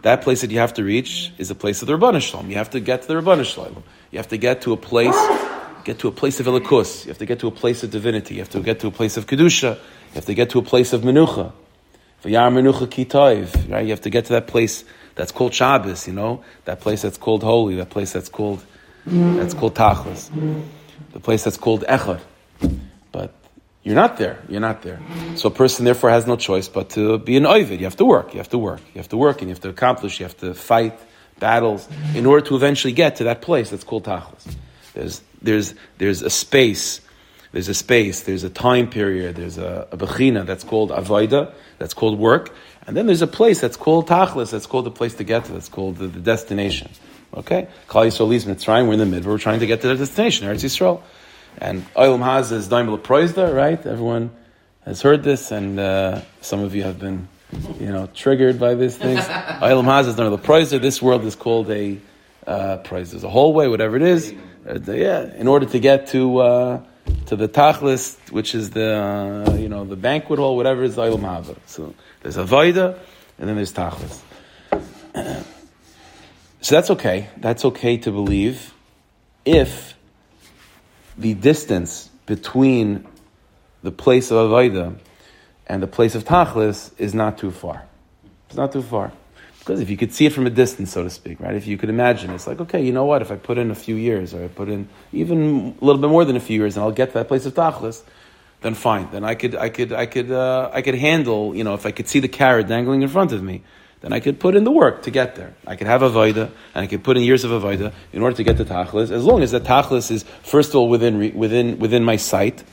[0.03, 2.49] That place that you have to reach is a place of the Rabbanu Shalom.
[2.49, 3.83] You have to get to the Rabbanu Shalom.
[4.12, 5.16] You have to get to a place
[5.85, 7.05] get to a place of elikus.
[7.05, 8.35] You have to get to a place of divinity.
[8.35, 9.75] You have to get to a place of kedusha.
[9.75, 11.53] You have to get to a place of menucha.
[13.68, 13.85] Right?
[13.85, 16.07] You have to get to that place that's called Shabbos.
[16.07, 17.76] You know that place that's called holy.
[17.76, 18.64] That place that's called
[19.07, 20.31] that's called tachlis.
[21.12, 22.20] The place that's called echad.
[23.12, 23.33] But
[23.83, 24.42] you're not there.
[24.48, 25.00] You're not there.
[25.37, 27.81] So a person therefore has no choice but to be an oivid.
[27.81, 28.35] You have to work.
[28.35, 28.81] You have to work.
[28.94, 30.20] You have to work, and you have to accomplish.
[30.20, 30.98] You have to fight
[31.38, 34.57] battles in order to eventually get to that place that's called tachlis.
[34.94, 37.00] There's there's, there's a space,
[37.52, 41.94] there's a space, there's a time period, there's a, a bechina that's called avoida, that's
[41.94, 42.54] called work,
[42.87, 45.52] and then there's a place that's called tachlis, that's called the place to get to,
[45.52, 46.90] that's called the, the destination.
[47.34, 47.68] Okay?
[47.88, 50.46] Kal Yisrael leaves Mitzrayim, we're in the middle, we're trying to get to the destination,
[50.46, 51.02] Eretz Yisrael.
[51.58, 53.84] And Oilam Haz is Daimel Proizda, right?
[53.84, 54.30] Everyone
[54.84, 57.28] has heard this, and uh, some of you have been,
[57.80, 59.20] you know, triggered by these things.
[59.24, 60.80] Oilam Haz is Daimel Proizda.
[60.80, 61.98] This world is called a
[62.46, 64.34] uh, There's a hallway, whatever it is.
[64.66, 66.82] Uh, yeah, in order to get to uh,
[67.27, 71.21] to the tachlis, which is the uh, you know the banquet hall, whatever is Olam
[71.21, 71.57] Haba.
[71.66, 72.99] So there's a vaida,
[73.38, 74.21] and then there's tachlis.
[76.61, 77.29] so that's okay.
[77.37, 78.73] That's okay to believe
[79.44, 79.94] if
[81.16, 83.07] the distance between
[83.83, 84.97] the place of avoida
[85.66, 87.85] and the place of tachlis is not too far.
[88.49, 89.12] It's not too far.
[89.68, 91.54] Because if you could see it from a distance, so to speak, right?
[91.54, 93.20] If you could imagine, it's like, okay, you know what?
[93.20, 96.09] If I put in a few years, or I put in even a little bit
[96.09, 98.02] more than a few years, and I'll get to that place of tachlis,
[98.62, 99.11] then fine.
[99.12, 101.54] Then I could, I could, I could, uh, I could handle.
[101.54, 103.62] You know, if I could see the carrot dangling in front of me,
[104.00, 105.54] then I could put in the work to get there.
[105.66, 108.22] I could have a vaida, and I could put in years of a vaida in
[108.22, 109.11] order to get to tachlis.
[109.11, 112.64] As long as that tachlis is first of all within within within my sight,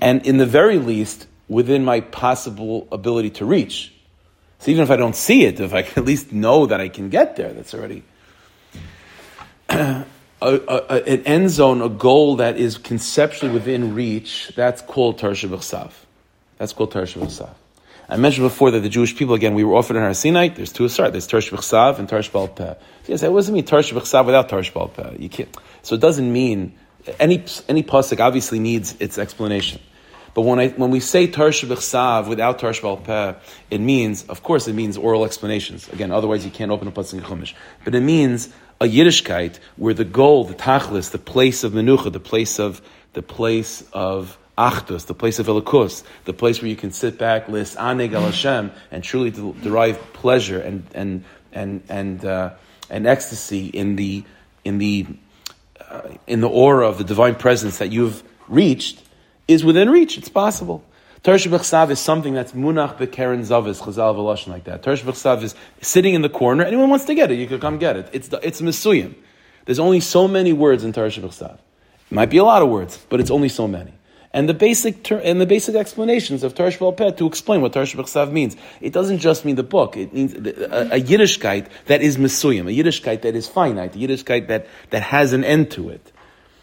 [0.00, 3.92] and in the very least within my possible ability to reach.
[4.60, 6.88] So even if I don't see it, if I can at least know that I
[6.88, 8.02] can get there, that's already
[9.70, 10.04] a,
[10.42, 14.52] a, an end zone, a goal that is conceptually within reach.
[14.54, 15.92] That's called Tarsha.
[16.58, 17.50] That's called Tarsha.
[18.08, 20.48] I mentioned before that the Jewish people, again, we were offered in our Sinai.
[20.48, 21.10] There's two asar.
[21.10, 21.52] There's Tarsh
[21.98, 22.76] and Tarsh.
[23.06, 25.16] Yes, that doesn't mean Tarsh without Tarsh Peh.
[25.18, 25.56] You can't.
[25.82, 26.74] So it doesn't mean
[27.18, 29.80] any any pasuk obviously needs its explanation.
[30.34, 33.34] But when, I, when we say Tarsh B'chsav without Tarsh Peh,
[33.70, 35.88] it means, of course, it means oral explanations.
[35.88, 37.54] Again, otherwise you can't open a Pasuk Chumash.
[37.84, 38.48] But it means
[38.80, 42.80] a Yiddishkeit where the goal, the tachlis, the place of menucha, the place of
[43.12, 47.48] the place of achdus, the place of elikus, the place where you can sit back,
[47.48, 52.50] list aneg al Hashem, and truly derive pleasure and and and and uh,
[52.88, 54.24] and ecstasy in the
[54.64, 55.06] in the
[55.80, 59.02] uh, in the aura of the divine presence that you've reached
[59.50, 60.16] is within reach.
[60.16, 60.84] It's possible.
[61.22, 64.82] Tersh is something that's munach bekeren zavis, chazal v'lashon like that.
[64.82, 66.64] Tersh is sitting in the corner.
[66.64, 68.08] Anyone wants to get it, you could come get it.
[68.12, 69.14] It's, the, it's Mesuyim.
[69.66, 71.54] There's only so many words in Tersh B'chsav.
[71.54, 73.92] It might be a lot of words, but it's only so many.
[74.32, 77.94] And the basic ter- and the basic explanations of Tarsh Pet to explain what Tarsh
[77.94, 78.56] B'chsav means.
[78.80, 79.98] It doesn't just mean the book.
[79.98, 84.48] It means a, a Yiddishkeit that is Mesuyim, a Yiddishkeit that is finite, a Yiddishkeit
[84.48, 86.12] that, that has an end to it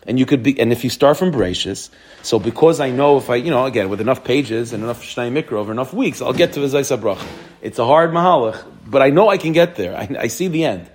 [0.08, 1.89] and you could be, and if you start from Bereshis,
[2.24, 5.32] so because I know if I, you know, again, with enough pages and enough Shnai
[5.32, 7.28] Mikra over enough weeks, I'll get to Vizayis Bracha.
[7.62, 9.96] It's a hard Mahalach, but I know I can get there.
[9.96, 10.89] I, I, see the end.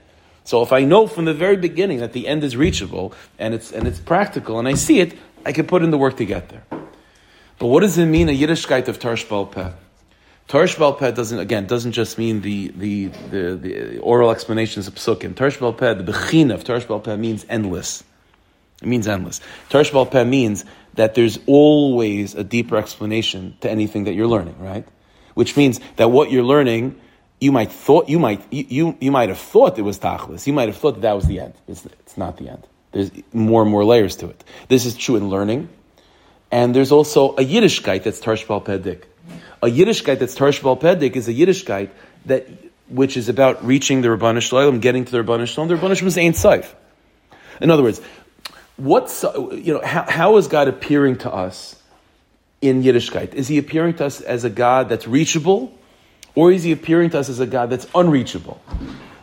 [0.44, 3.70] So if I know from the very beginning that the end is reachable and it's,
[3.70, 6.48] and it's practical and I see it, I can put in the work to get
[6.48, 6.64] there.
[7.58, 9.70] But what does it mean, a Yiddishkeit of Tarsh Peh?
[10.48, 15.34] Tarsh Peh doesn't, again, doesn't just mean the, the, the, the oral explanations of Psukim.
[15.34, 18.02] Tarsh Peh, the Bechina of Tarsh Peh means endless.
[18.82, 19.40] It means endless.
[19.70, 20.64] Tarsh Peh means
[20.94, 24.86] that there's always a deeper explanation to anything that you're learning, right?
[25.34, 27.00] Which means that what you're learning,
[27.40, 30.46] you might thought you might you, you, you might have thought it was tachlis.
[30.46, 31.54] You might have thought that, that was the end.
[31.68, 32.66] It's, it's not the end.
[32.90, 34.44] There's more and more layers to it.
[34.68, 35.70] This is true in learning,
[36.50, 39.04] and there's also a Yiddishkeit that's Tarshbal Pedik.
[39.62, 41.90] A Yiddishkeit that's Tarshbal Pedik is a Yiddishkeit
[42.26, 42.48] that
[42.88, 45.68] which is about reaching the Rabbanu Shalom, getting to the Rabbanu Shalom.
[45.68, 46.74] The Rabbanu Shalom is Ein Saif.
[47.60, 48.00] In other words,
[48.76, 51.76] what's you know how, how is God appearing to us
[52.60, 53.34] in Yiddishkeit?
[53.34, 55.76] Is He appearing to us as a God that's reachable,
[56.34, 58.60] or is He appearing to us as a God that's unreachable?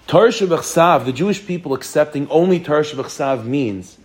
[0.08, 3.98] Torah Shabbat the Jewish people accepting only Torah Shabbat means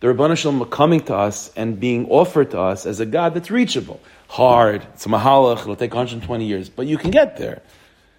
[0.00, 3.50] the Rabbanu Shalom coming to us and being offered to us as a God that's
[3.50, 4.00] reachable.
[4.28, 7.62] Hard, it's a mahalach, it'll take 120 years, but you can get there.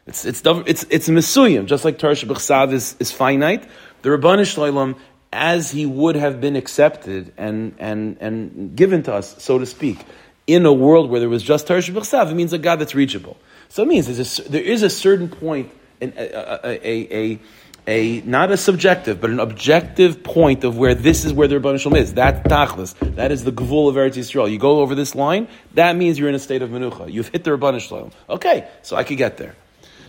[0.07, 3.63] It's, it's, it's, it's a mesuyim, just like Torah Shabbat is, is finite.
[4.01, 4.95] The Rabbanu Shalom
[5.31, 9.99] as he would have been accepted and, and, and given to us, so to speak,
[10.47, 13.37] in a world where there was just Torah it means a God that's reachable.
[13.69, 14.07] So it means
[14.39, 17.39] a, there is a certain point, a, a, a,
[17.85, 21.77] a, not a subjective, but an objective point of where this is where the Rebbe
[21.77, 22.15] Shalom is.
[22.15, 22.95] That tachlis.
[23.15, 24.51] That is the gvul of Eretz Yisrael.
[24.51, 27.11] You go over this line, that means you're in a state of menucha.
[27.11, 28.11] You've hit the Rebbe Shalom.
[28.27, 29.55] Okay, so I could get there.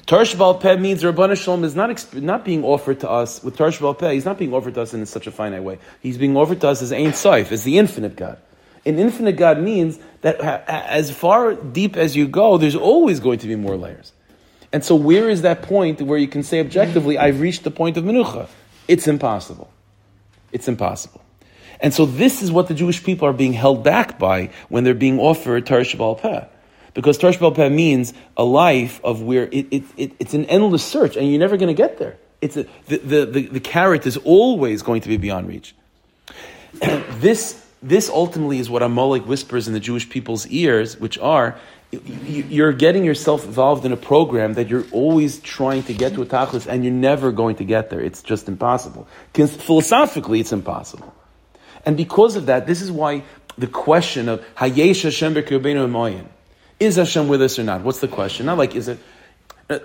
[0.07, 4.13] Tarsh Peh means Rabbanu Shalom is not, not being offered to us with Tarsh Peh.
[4.13, 5.79] He's not being offered to us in such a finite way.
[6.01, 8.39] He's being offered to us as Ein Saif, as the infinite God.
[8.87, 13.47] An infinite God means that as far deep as you go, there's always going to
[13.47, 14.13] be more layers.
[14.73, 17.97] And so, where is that point where you can say objectively, I've reached the point
[17.97, 18.49] of Menucha?
[18.89, 19.71] It's impossible.
[20.53, 21.23] It's impossible.
[21.81, 24.95] And so, this is what the Jewish people are being held back by when they're
[24.95, 26.47] being offered Tarsh Peh.
[26.94, 31.16] Because Tarsh Peh means a life of where it, it, it, it's an endless search
[31.16, 32.16] and you're never going to get there.
[32.40, 35.74] It's a, the, the, the, the carrot is always going to be beyond reach.
[36.72, 41.59] this, this ultimately is what Amalek whispers in the Jewish people's ears, which are
[41.92, 46.26] you're getting yourself involved in a program that you're always trying to get to a
[46.26, 48.00] tachlis and you're never going to get there.
[48.00, 49.09] It's just impossible.
[49.35, 51.12] Philosophically, it's impossible.
[51.85, 53.24] And because of that, this is why
[53.59, 55.35] the question of Hayesh Hashem
[56.81, 57.83] is Hashem with us or not?
[57.83, 58.47] What's the question?
[58.47, 58.99] Not like, is it,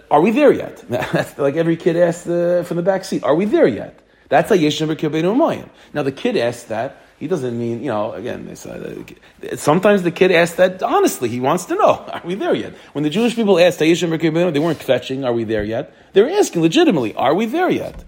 [0.10, 0.84] are we there yet?
[0.90, 4.00] That's like every kid asks uh, from the back seat, are we there yet?
[4.30, 9.56] That's a Yesh Now the kid asks that, he doesn't mean, you know, again, uh,
[9.56, 11.30] sometimes the kid asks that honestly.
[11.30, 12.74] He wants to know, are we there yet?
[12.94, 15.94] When the Jewish people asked they weren't fetching, are we there yet?
[16.14, 18.04] They were asking legitimately, are we there yet?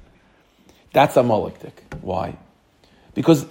[0.93, 1.73] That's a molektik.
[2.01, 2.37] Why?
[3.13, 3.45] Because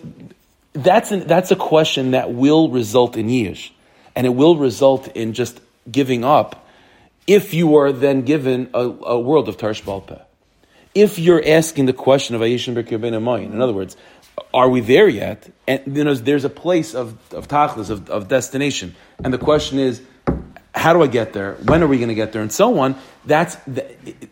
[0.72, 3.70] that's, an, that's a question that will result in yish
[4.16, 6.66] and it will result in just giving up
[7.26, 10.20] if you are then given a, a world of Tarsh.
[10.94, 13.96] If you're asking the question of Ayishim Berkir in other words,
[14.54, 15.50] are we there yet?
[15.66, 18.94] And you know, there's a place of, of tachlis, of, of destination.
[19.22, 20.02] And the question is,
[20.74, 21.54] how do I get there?
[21.64, 22.42] When are we going to get there?
[22.42, 22.96] And so on.
[23.24, 23.56] That's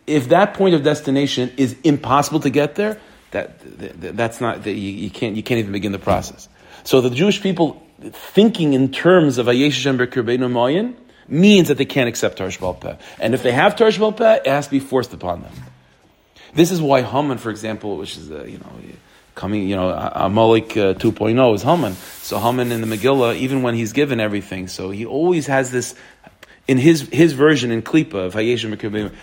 [0.07, 2.99] if that point of destination is impossible to get there.
[3.31, 6.47] That, that that's not that you, you, can't you can't even begin the process.
[6.83, 10.95] So the Jewish people thinking in terms of Ayesh Hashem Kirbeinu Mayin
[11.27, 12.95] means that they can't accept Tarsh Peh.
[13.19, 15.53] And if they have Tarsh Peh, it has to be forced upon them.
[16.53, 18.71] This is why Haman, for example, which is, uh, you know,
[19.33, 21.93] coming, you know, Amalek uh, 2.0 is Haman.
[22.21, 25.95] So Haman in the Megillah, even when he's given everything, so he always has this,
[26.67, 28.71] in his, his version in Klippa of Hayeshim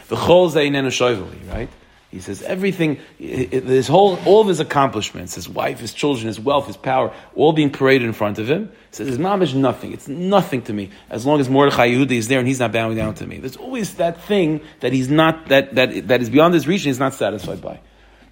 [0.08, 1.68] the Chol Zaynenu right?
[2.12, 6.66] He says everything, his whole, all of his accomplishments, his wife, his children, his wealth,
[6.66, 8.66] his power, all being paraded in front of him.
[8.90, 9.94] He says, his mom is nothing.
[9.94, 10.90] It's nothing to me.
[11.09, 13.38] As long as Mordechai Yehudi is there and he's not bowing down to me.
[13.38, 16.88] There's always that thing that he's not, that, that, that is beyond his reach and
[16.88, 17.81] he's not satisfied by.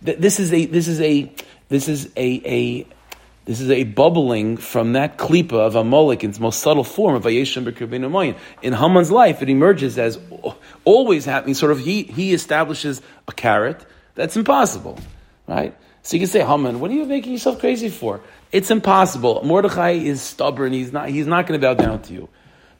[0.02, 1.32] This is a, this is a,
[1.70, 2.86] this is a, a,
[3.50, 7.24] this is a bubbling from that klipa of Amalek in its most subtle form of
[7.24, 10.20] Vayeshem B'Kirbeinu In Haman's life, it emerges as
[10.84, 11.54] always happening.
[11.56, 13.84] Sort of, he, he establishes a carrot.
[14.14, 15.00] That's impossible,
[15.48, 15.76] right?
[16.02, 18.20] So you can say, Haman, what are you making yourself crazy for?
[18.52, 19.42] It's impossible.
[19.42, 20.72] Mordechai is stubborn.
[20.72, 22.28] He's not, he's not going to bow down to you.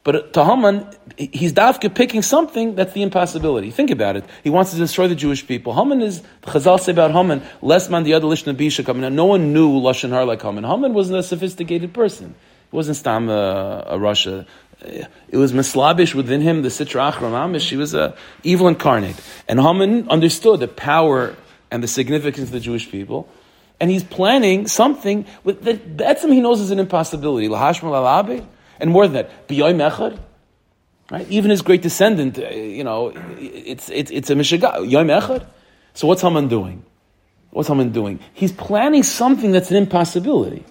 [0.03, 3.69] But to Haman, he's dafka picking something that's the impossibility.
[3.69, 4.25] Think about it.
[4.43, 5.75] He wants to destroy the Jewish people.
[5.75, 9.13] Haman is, Chazal say about Haman, less man the other lishna bisha coming.
[9.13, 10.63] No one knew Lashon Har like Haman.
[10.63, 12.33] Haman wasn't a sophisticated person.
[12.71, 14.47] He wasn't Stam a, a Russia.
[14.81, 17.69] It was mislabish within him, the Sitra Achram Amish.
[17.69, 19.21] He was a evil incarnate.
[19.47, 21.35] And Haman understood the power
[21.69, 23.29] and the significance of the Jewish people.
[23.79, 27.47] And he's planning something with, that, that's something he knows is an impossibility.
[27.47, 28.47] Lahashmal alabe
[28.81, 30.19] And more than that, B'yoy
[31.11, 31.27] right?
[31.29, 35.45] Even his great descendant, uh, you know, it's, it's, it's a Mishaga, Yom Echad.
[35.93, 36.83] So what's Haman doing?
[37.51, 38.19] What's Haman doing?
[38.33, 40.65] He's planning something that's an impossibility.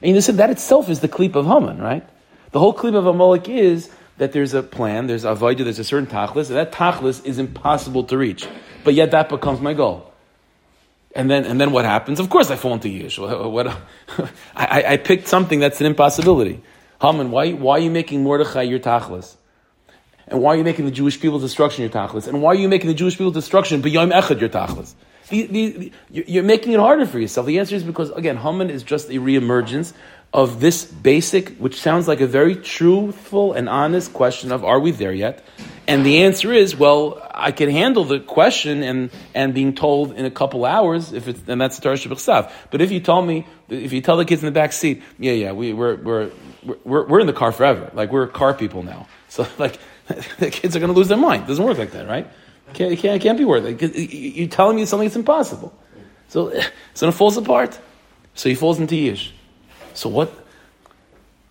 [0.00, 2.06] And you said that itself is the kleep of Haman, right?
[2.50, 5.84] The whole kleep of Amalek is that there's a plan, there's a avodah, there's a
[5.84, 8.46] certain tachlis, and that tachlis is impossible to reach.
[8.84, 10.12] But yet that becomes my goal.
[11.14, 12.18] And then, and then what happens?
[12.18, 13.18] Of course I fall into Yish.
[13.52, 13.66] What, what,
[14.56, 16.62] I, I picked something that's an impossibility.
[17.02, 19.34] Haman, why, why are you making Mordechai your tachlis?
[20.28, 22.28] And why are you making the Jewish people's destruction your tachlis?
[22.28, 24.94] And why are you making the Jewish people's destruction be Yom Echad your tachlis?
[25.28, 27.46] The, the, you're making it harder for yourself.
[27.46, 29.92] The answer is because, again, Haman is just a reemergence
[30.32, 34.92] of this basic, which sounds like a very truthful and honest question of, are we
[34.92, 35.44] there yet?
[35.88, 40.24] And the answer is, well, I can handle the question and, and being told in
[40.24, 42.68] a couple hours, if it's, and that's the Torah stuff.
[42.70, 45.32] But if you tell me, if you tell the kids in the back seat, yeah,
[45.32, 46.30] yeah, we, we're, we're,
[46.84, 47.90] we're, we're in the car forever.
[47.94, 49.08] Like, we're car people now.
[49.28, 49.78] So, like,
[50.38, 51.44] the kids are going to lose their mind.
[51.44, 52.26] It doesn't work like that, right?
[52.68, 54.12] It can't, can't, can't be worth it.
[54.12, 55.76] You're telling me something that's impossible.
[56.28, 56.52] So,
[56.94, 57.78] so it falls apart.
[58.34, 59.30] So he falls into Yish.
[59.94, 60.32] So what?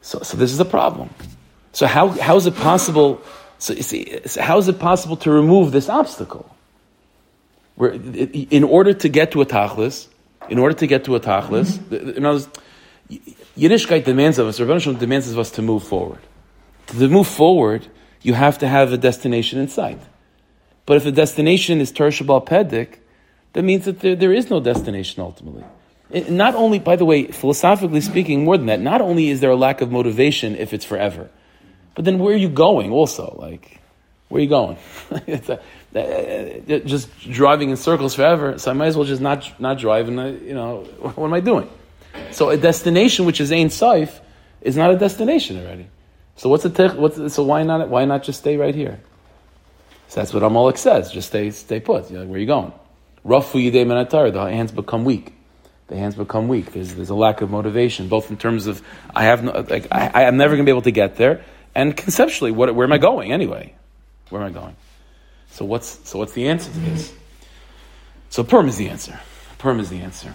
[0.02, 1.10] So, so this is a problem.
[1.74, 3.22] So how, how is it possible?
[3.60, 6.56] So you see, how is it possible to remove this obstacle?
[7.76, 10.08] Where, in order to get to a tachlis,
[10.50, 12.10] in order to get to a tachlis, mm-hmm.
[12.18, 12.50] in other words,
[13.58, 16.20] Yiddishkeit demands of us, Rabban demands of us to move forward.
[16.88, 17.88] To move forward,
[18.22, 20.00] you have to have a destination in sight.
[20.86, 23.00] But if the destination is Tershabal Pedik,
[23.54, 25.64] that means that there, there is no destination ultimately.
[26.10, 29.52] It, not only, by the way, philosophically speaking, more than that, not only is there
[29.52, 31.30] a lack of motivation if it's forever,
[31.96, 33.36] but then where are you going also?
[33.38, 33.80] Like,
[34.30, 34.78] where are you going?
[35.28, 35.60] a,
[35.96, 40.08] uh, just driving in circles forever, so I might as well just not, not drive
[40.08, 41.70] and, uh, you know, what am I doing?
[42.34, 44.22] So a destination which is Ein Sof
[44.62, 45.88] is not a destination already.
[46.36, 49.00] So what's the what's so why not why not just stay right here?
[50.08, 51.12] So that's what Amalek says.
[51.12, 52.10] Just stay stay put.
[52.10, 52.74] You're like, where are you going?
[53.26, 54.32] Rafu yidei menatar.
[54.32, 55.34] The hands become weak.
[55.88, 56.74] The hands become weak.
[56.74, 58.82] There's there's a lack of motivation, both in terms of
[59.16, 61.44] I have no like I, I'm never going to be able to get there,
[61.76, 63.76] and conceptually, what where am I going anyway?
[64.30, 64.76] Where am I going?
[65.52, 67.14] So what's so what's the answer to this?
[68.30, 69.20] So Purim is the answer.
[69.58, 70.34] Purim is the answer.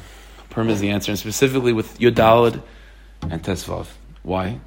[0.57, 2.63] Purim is the answer, and specifically with Yodalad
[3.21, 3.89] and Tesvav.
[4.23, 4.59] Why?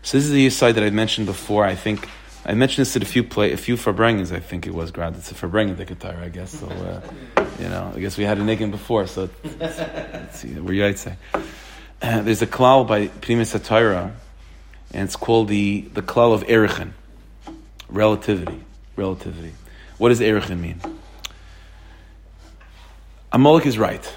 [0.00, 1.66] So this is the side that I mentioned before.
[1.66, 2.08] I think
[2.46, 5.14] I mentioned this at a few play, a few Farbrengens, I think it was, Grad.
[5.16, 6.58] It's a Farbrengen Dikatar, I guess.
[6.58, 10.72] So, uh, you know, I guess we had a Niggin before, so let's see, where
[10.72, 11.16] you say.
[12.00, 14.14] There's a klal by Primus Satira,
[14.94, 16.92] and it's called the, the klal of Erichin.
[17.90, 18.64] Relativity.
[18.96, 19.52] Relativity.
[19.98, 20.80] What does Erichin mean?
[23.32, 24.10] Amalek is right.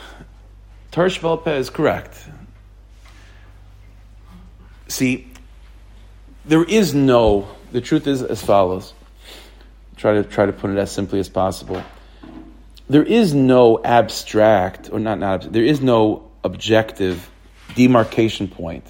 [0.95, 2.15] Tarsh is correct.
[4.87, 5.27] See,
[6.45, 8.93] there is no, the truth is as follows.
[9.97, 11.83] Try to try to put it as simply as possible.
[12.87, 17.29] There is no abstract, or not, not there is no objective
[17.75, 18.85] demarcation point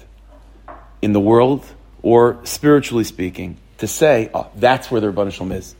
[1.02, 1.66] in the world,
[2.02, 5.74] or spiritually speaking, to say, oh, that's where the Rabban Shalom is.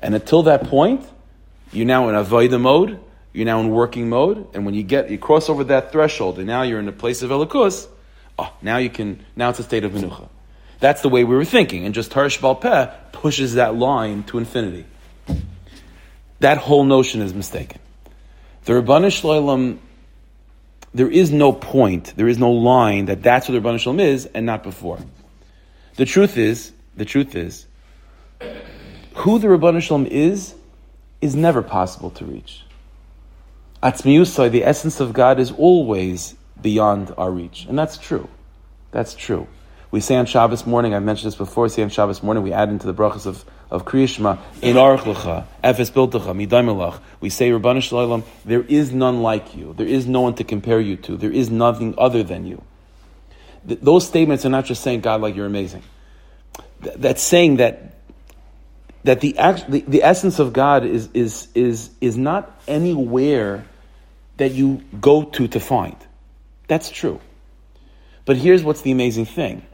[0.00, 1.04] And until that point,
[1.72, 3.00] you're now in Avodah mode,
[3.34, 6.46] you're now in working mode, and when you get, you cross over that threshold, and
[6.46, 7.88] now you're in a place of Elikus,
[8.38, 10.28] oh, now you can, now it's a state of Menucha.
[10.78, 11.84] That's the way we were thinking.
[11.84, 14.86] And just Tarish Balpeh pushes that line to infinity.
[16.38, 17.80] That whole notion is mistaken.
[18.66, 19.80] The Rabbanu Shalom,
[20.94, 24.26] there is no point, there is no line that that's what the Rabbanu Shalom is
[24.26, 24.98] and not before.
[25.96, 27.66] The truth is, the truth is,
[29.14, 30.54] who the Rabbanu Shalom is,
[31.20, 32.62] is never possible to reach.
[33.84, 37.66] Atzmiyusai, the essence of God, is always beyond our reach.
[37.68, 38.28] And that's true.
[38.92, 39.46] That's true.
[39.90, 42.52] We say on Shabbos morning, I mentioned this before, we say on Shabbos morning, we
[42.52, 46.98] add into the brachas of, of Kriyishma, in Archlecha, Efes Biltecha, Midaimelach.
[47.20, 49.74] We say, Rabbanu Shalom, there is none like you.
[49.74, 51.16] There is no one to compare you to.
[51.18, 52.62] There is nothing other than you.
[53.68, 55.82] Th- those statements are not just saying, God, like you're amazing.
[56.82, 57.90] Th- that's saying that
[59.04, 63.66] that the, act, the, the essence of God is, is, is, is not anywhere
[64.36, 65.96] that you go to to find.
[66.68, 67.20] That's true.
[68.24, 69.64] But here's what's the amazing thing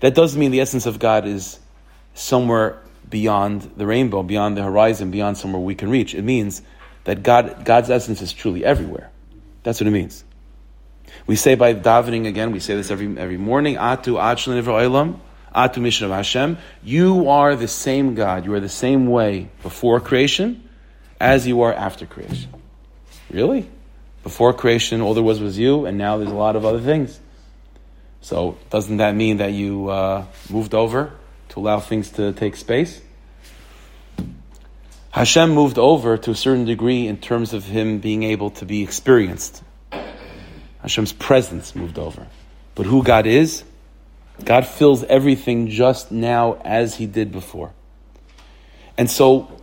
[0.00, 1.58] that doesn't mean the essence of God is
[2.14, 6.14] somewhere beyond the rainbow, beyond the horizon, beyond somewhere we can reach.
[6.14, 6.62] It means
[7.04, 9.10] that God, God's essence is truly everywhere.
[9.62, 10.24] That's what it means.
[11.26, 15.18] We say by davening again, we say this every, every morning, Atu Achlin Olam,
[15.54, 16.58] Atu of Hashem.
[16.82, 18.44] You are the same God.
[18.44, 20.68] You are the same way before creation
[21.20, 22.52] as you are after creation.
[23.30, 23.68] Really?
[24.26, 27.20] Before creation, all there was was you, and now there's a lot of other things.
[28.22, 31.12] So doesn't that mean that you uh, moved over
[31.50, 33.00] to allow things to take space?
[35.12, 38.82] Hashem moved over to a certain degree in terms of him being able to be
[38.82, 39.62] experienced.
[40.82, 42.26] Hashem's presence moved over.
[42.74, 43.62] But who God is,
[44.44, 47.74] God fills everything just now as he did before.
[48.98, 49.55] And so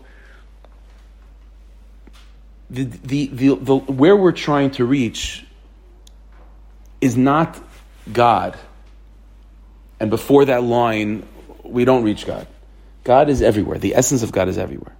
[2.74, 5.46] the, the, the, the, where we're trying to reach
[7.02, 7.62] is not
[8.12, 8.58] God.
[10.00, 11.28] And before that line,
[11.64, 12.48] we don't reach God.
[13.04, 13.78] God is everywhere.
[13.78, 14.96] The essence of God is everywhere.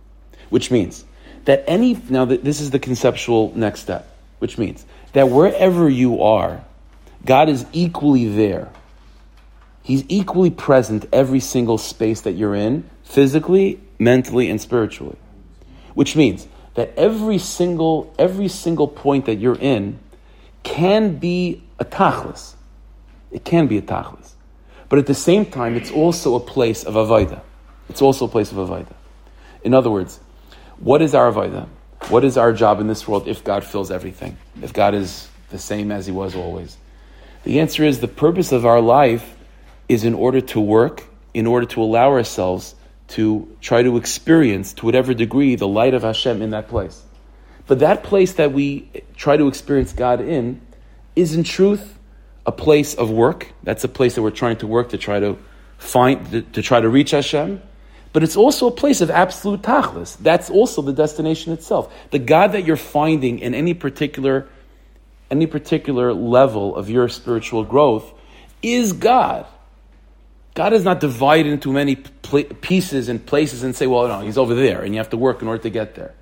[0.50, 1.04] Which means
[1.46, 4.08] that any, now this is the conceptual next step,
[4.40, 6.64] which means that wherever you are,
[7.26, 8.70] God is equally there.
[9.82, 15.18] He's equally present every single space that you're in, physically, mentally, and spiritually.
[15.94, 20.00] Which means that every single every single point that you're in
[20.64, 22.56] can be a tachlis.
[23.32, 24.32] It can be a tachlis.
[24.90, 27.42] But at the same time, it's also a place of avodah.
[27.90, 28.94] It's also a place of avodah.
[29.64, 30.20] In other words,
[30.80, 31.68] what is our avodah?
[32.10, 34.38] What is our job in this world if God fills everything?
[34.62, 36.78] If God is the same as He was always?
[37.44, 39.36] The answer is the purpose of our life
[39.90, 42.76] is in order to work, in order to allow ourselves
[43.10, 47.02] to try to experience, to whatever degree, the light of Hashem in that place.
[47.68, 50.62] But that place that we try to experience God in
[51.16, 51.98] is in truth
[52.46, 53.52] a place of work.
[53.64, 55.38] That's a place that we're trying to work to try to
[55.78, 57.62] find, to, try to reach Hashem.
[58.12, 60.18] But it's also a place of absolute tachlis.
[60.18, 61.94] That's also the destination itself.
[62.12, 64.48] The God that you're finding in any particular,
[65.32, 68.12] any particular level of your spiritual growth
[68.62, 69.48] is God.
[70.54, 74.54] God is not divided into many pieces and places and say, well, no, he's over
[74.54, 76.14] there, and you have to work in order to get there.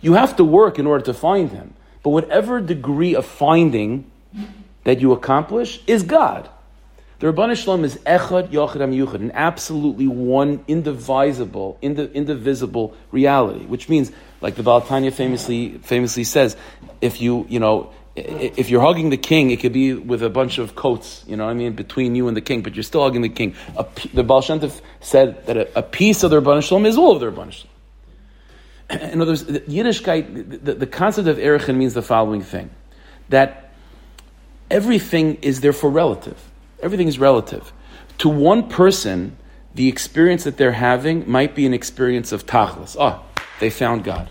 [0.00, 1.74] You have to work in order to find him.
[2.02, 4.10] But whatever degree of finding
[4.84, 6.48] that you accomplish is God.
[7.18, 13.88] The Rabban Shalom is Echad Yochad Am Yuchad, an absolutely one, indivisible, indivisible reality, which
[13.88, 16.56] means, like the Baal Tanya famously, famously says,
[17.00, 20.56] if you, you know, if you're hugging the king, it could be with a bunch
[20.56, 23.02] of coats, you know what I mean, between you and the king, but you're still
[23.02, 23.54] hugging the king.
[23.76, 27.20] A, the Tov said that a, a, piece of the Rabban Shalom is all of
[27.20, 27.72] the Rabban Shalom.
[29.12, 32.70] In other words, Yiddishkeit, the, the concept of Erechin means the following thing,
[33.28, 33.70] that
[34.70, 36.42] everything is therefore relative.
[36.80, 37.70] Everything is relative.
[38.18, 39.36] To one person,
[39.74, 42.96] the experience that they're having might be an experience of tachlis.
[42.98, 44.30] Ah, oh, they found God.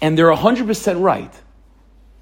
[0.00, 1.32] And they're 100% right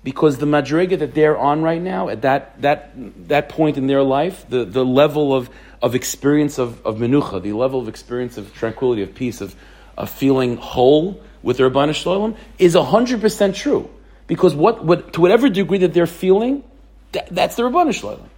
[0.05, 2.91] because the madriga that they're on right now, at that, that,
[3.29, 5.49] that point in their life, the, the level of,
[5.81, 9.55] of experience of, of menucha, the level of experience of tranquility, of peace, of,
[9.97, 13.89] of feeling whole with their Rabbanu Shalom is 100% true.
[14.27, 16.65] Because what, what, to whatever degree that they're feeling,
[17.13, 18.29] that, that's the Rabbanu Shalom.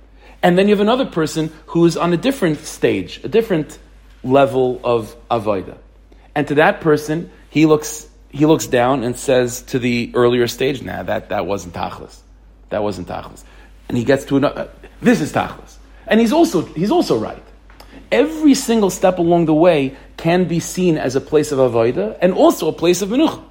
[0.43, 3.79] And then you have another person who is on a different stage, a different
[4.23, 5.79] level of avoida.
[6.35, 10.83] And to that person, he looks he looks down and says to the earlier stage,
[10.83, 12.19] nah, that, that wasn't tachlis.
[12.71, 13.45] That wasn't tachlis.
[13.89, 14.71] And he gets to another,
[15.01, 15.77] this is tachlis.
[16.09, 17.43] And he's also, he's also right.
[18.11, 22.35] Every single step along the way can be seen as a place of avodah and
[22.35, 23.45] also a place of menucha.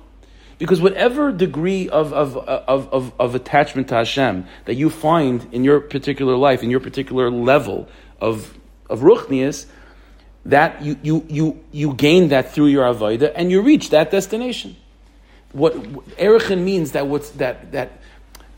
[0.57, 5.63] Because whatever degree of, of, of, of, of attachment to Hashem that you find in
[5.63, 7.88] your particular life, in your particular level
[8.19, 8.53] of,
[8.89, 9.65] of ruchnias,
[10.46, 14.76] that you, you, you, you gain that through your avodah and you reach that destination.
[15.52, 15.74] What
[16.18, 17.91] Erechin means that what's that that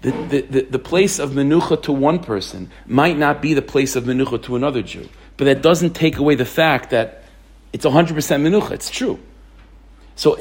[0.01, 3.95] the, the, the, the, place of menucha to one person might not be the place
[3.95, 5.09] of menucha to another Jew.
[5.35, 7.23] But that doesn't take away the fact that
[7.73, 8.71] it's 100% menucha.
[8.71, 9.19] It's true.
[10.15, 10.37] So,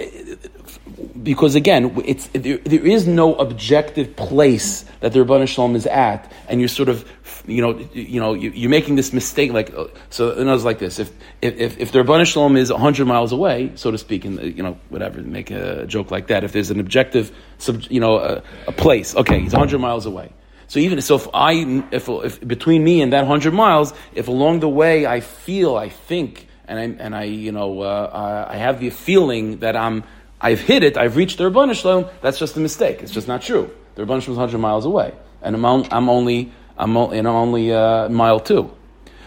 [1.22, 6.30] because again, it's, there, there is no objective place that the Rabban Shalom is at,
[6.48, 7.04] and you're sort of,
[7.46, 9.52] you know, you know, you, are making this mistake.
[9.52, 11.10] Like, uh, so, and I was like this: if
[11.42, 14.78] if if the Rabban Shalom is hundred miles away, so to speak, and you know,
[14.90, 16.44] whatever, make a joke like that.
[16.44, 20.32] If there's an objective, sub, you know, a, a place, okay, he's hundred miles away.
[20.68, 24.60] So even so, if I, if, if between me and that hundred miles, if along
[24.60, 28.80] the way I feel, I think and I, and I you know, uh, I have
[28.80, 30.04] the feeling that I'm,
[30.40, 33.02] I've hit it, I've reached the Rabban Shalom, that's just a mistake.
[33.02, 33.70] It's just not true.
[33.94, 37.34] The Rabban Shalom is 100 miles away, and I'm, on, I'm only, I'm, and I'm
[37.34, 38.70] only uh, mile two.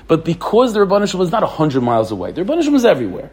[0.08, 3.32] But because the Rabban Shalom is not 100 miles away, the Rabban Shalom is everywhere.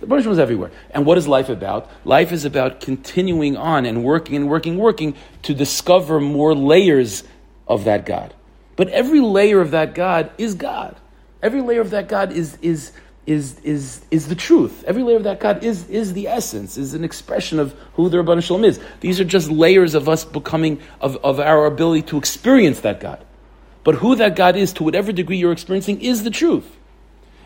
[0.00, 0.70] The Shalom is everywhere.
[0.90, 1.90] And what is life about?
[2.04, 7.24] Life is about continuing on and working and working, working to discover more layers
[7.66, 8.34] of that God.
[8.76, 10.96] But every layer of that God is God.
[11.42, 12.92] Every layer of that God is, is
[13.26, 14.84] is, is, is the truth.
[14.86, 18.18] Every layer of that God is, is the essence, is an expression of who the
[18.18, 18.80] Rabban Shalom is.
[19.00, 23.24] These are just layers of us becoming, of, of our ability to experience that God.
[23.82, 26.70] But who that God is, to whatever degree you're experiencing, is the truth.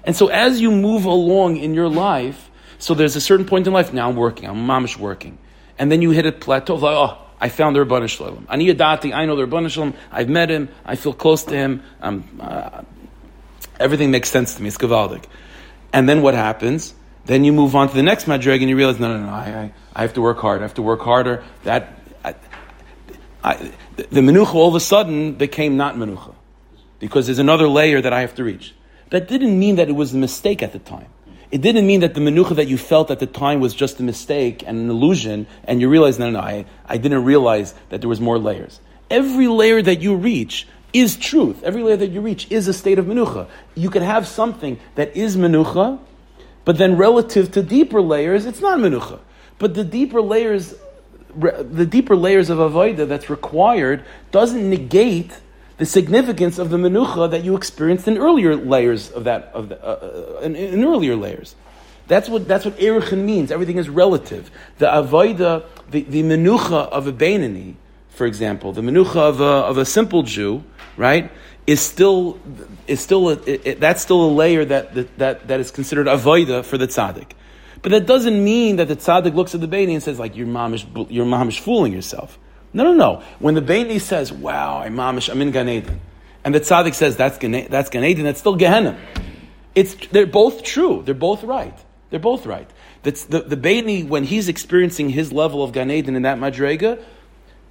[0.05, 3.72] And so as you move along in your life, so there's a certain point in
[3.72, 5.39] life, now I'm working, I'm mamish working.
[5.79, 8.47] And then you hit a plateau, of like, oh, I found the Rabbanah Shalom.
[8.51, 11.83] Ani Adati, I know the Rabbanah Shalom, I've met him, I feel close to him,
[12.01, 12.83] uh,
[13.79, 15.24] everything makes sense to me, it's Gavaldik.
[15.93, 16.95] And then what happens?
[17.24, 19.43] Then you move on to the next Madreg and you realize, no, no, no, I,
[19.43, 21.45] I, I have to work hard, I have to work harder.
[21.64, 22.34] That, I,
[23.45, 26.34] I, the, the Menucha all of a sudden became not Menucha.
[26.99, 28.74] Because there's another layer that I have to reach.
[29.11, 31.07] That didn't mean that it was a mistake at the time.
[31.51, 34.03] It didn't mean that the menucha that you felt at the time was just a
[34.03, 38.01] mistake and an illusion, and you realize, no, no, no, I, I didn't realize that
[38.01, 38.80] there was more layers.
[39.11, 41.62] Every layer that you reach is truth.
[41.62, 43.49] Every layer that you reach is a state of menucha.
[43.74, 45.99] You could have something that is menucha,
[46.64, 49.20] but then relative to deeper layers, it's not menucha.
[49.59, 50.74] But the deeper layers,
[51.34, 55.32] the deeper layers of avodah that's required doesn't negate
[55.78, 59.82] the significance of the menucha that you experienced in earlier layers of that of the,
[59.82, 61.55] uh, uh, in, in, earlier layers.
[62.09, 63.53] That's what that's what erichin means.
[63.53, 64.51] Everything is relative.
[64.78, 67.74] The avoida, the, the menucha of a Bainani,
[68.11, 70.64] for example, the menucha of a, of a simple Jew,
[70.96, 71.30] right,
[71.66, 72.40] is still
[72.86, 76.64] is still a, it, it, that's still a layer that, that that is considered avoida
[76.64, 77.32] for the tzaddik.
[77.82, 80.46] But that doesn't mean that the tzaddik looks at the Bainani and says like your
[80.46, 82.38] mom is your mom is fooling yourself.
[82.72, 83.22] No, no, no.
[83.38, 86.00] When the Baini says, wow, I'm mamish, I'm in Gan Eden,
[86.44, 88.98] and the tzaddik says, that's Gan, that's Gan Eden, that's still Gehenna.
[89.74, 91.02] It's, they're both true.
[91.04, 91.76] They're both right.
[92.11, 92.68] They're both right.
[93.02, 97.02] That's the, the Baini, when he's experiencing his level of Gan Eden in that Madrega,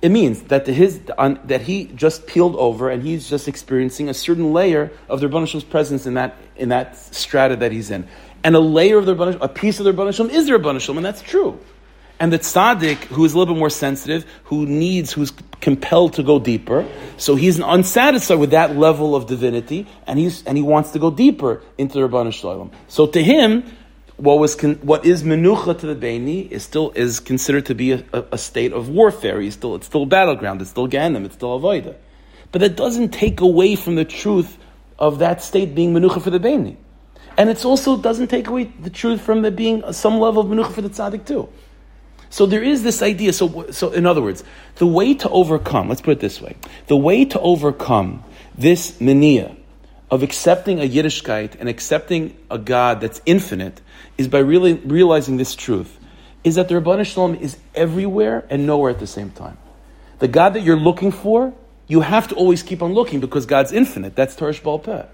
[0.02, 4.14] it means that his on, that he just peeled over and he's just experiencing a
[4.14, 8.08] certain layer of the Rebbeinu presence in that in that strata that he's in,
[8.43, 11.06] and a layer of the Rebbeinu, a piece of the Rebbeinu is the Rebbeinu and
[11.06, 11.60] that's true.
[12.20, 15.32] And the tzaddik, who is a little bit more sensitive, who needs, who's
[15.62, 16.88] compelled to go deeper,
[17.18, 21.12] so he's unsatisfied with that level of divinity, and he's and he wants to go
[21.12, 22.72] deeper into the Rabbanu Shalom.
[22.88, 23.64] So to him,
[24.18, 27.91] what was con, what is menucha to the Beini is still is considered to be
[27.93, 29.39] a, a, a, state of warfare.
[29.39, 30.61] He's still it's still battleground.
[30.61, 31.26] It's still Ganem.
[31.26, 31.95] It's still avoida.
[32.51, 34.57] But that doesn't take away from the truth
[34.97, 36.78] of that state being menucha for the Beini.
[37.38, 40.74] And it also doesn't take away the truth from there being some level of menucha
[40.74, 41.49] for the tzaddik too.
[42.30, 43.34] So there is this idea.
[43.34, 44.43] So, so in other words,
[44.76, 46.55] the way to overcome, let's put it this way,
[46.88, 48.24] the way to overcome
[48.57, 49.57] this mania
[50.10, 53.82] of accepting a Yiddishkeit and accepting a God that's infinite
[54.18, 55.99] is by really realizing this truth,
[56.43, 59.58] is that the Rabbanah Shalom is everywhere and nowhere at the same time.
[60.20, 61.53] The God that you're looking for,
[61.88, 64.16] you have to always keep on looking because God's infinite.
[64.16, 65.08] That's Torah Baal.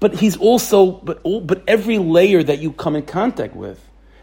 [0.00, 3.80] But he's also, but, all, but every layer that you come in contact with,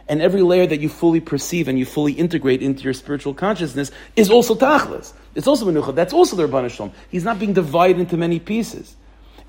[0.07, 3.91] and every layer that you fully perceive and you fully integrate into your spiritual consciousness
[4.18, 5.14] is also tachlis.
[5.36, 5.95] It's also menucha.
[5.95, 6.91] That's also the Rabban Shalom.
[7.09, 8.95] He's not being divided into many pieces.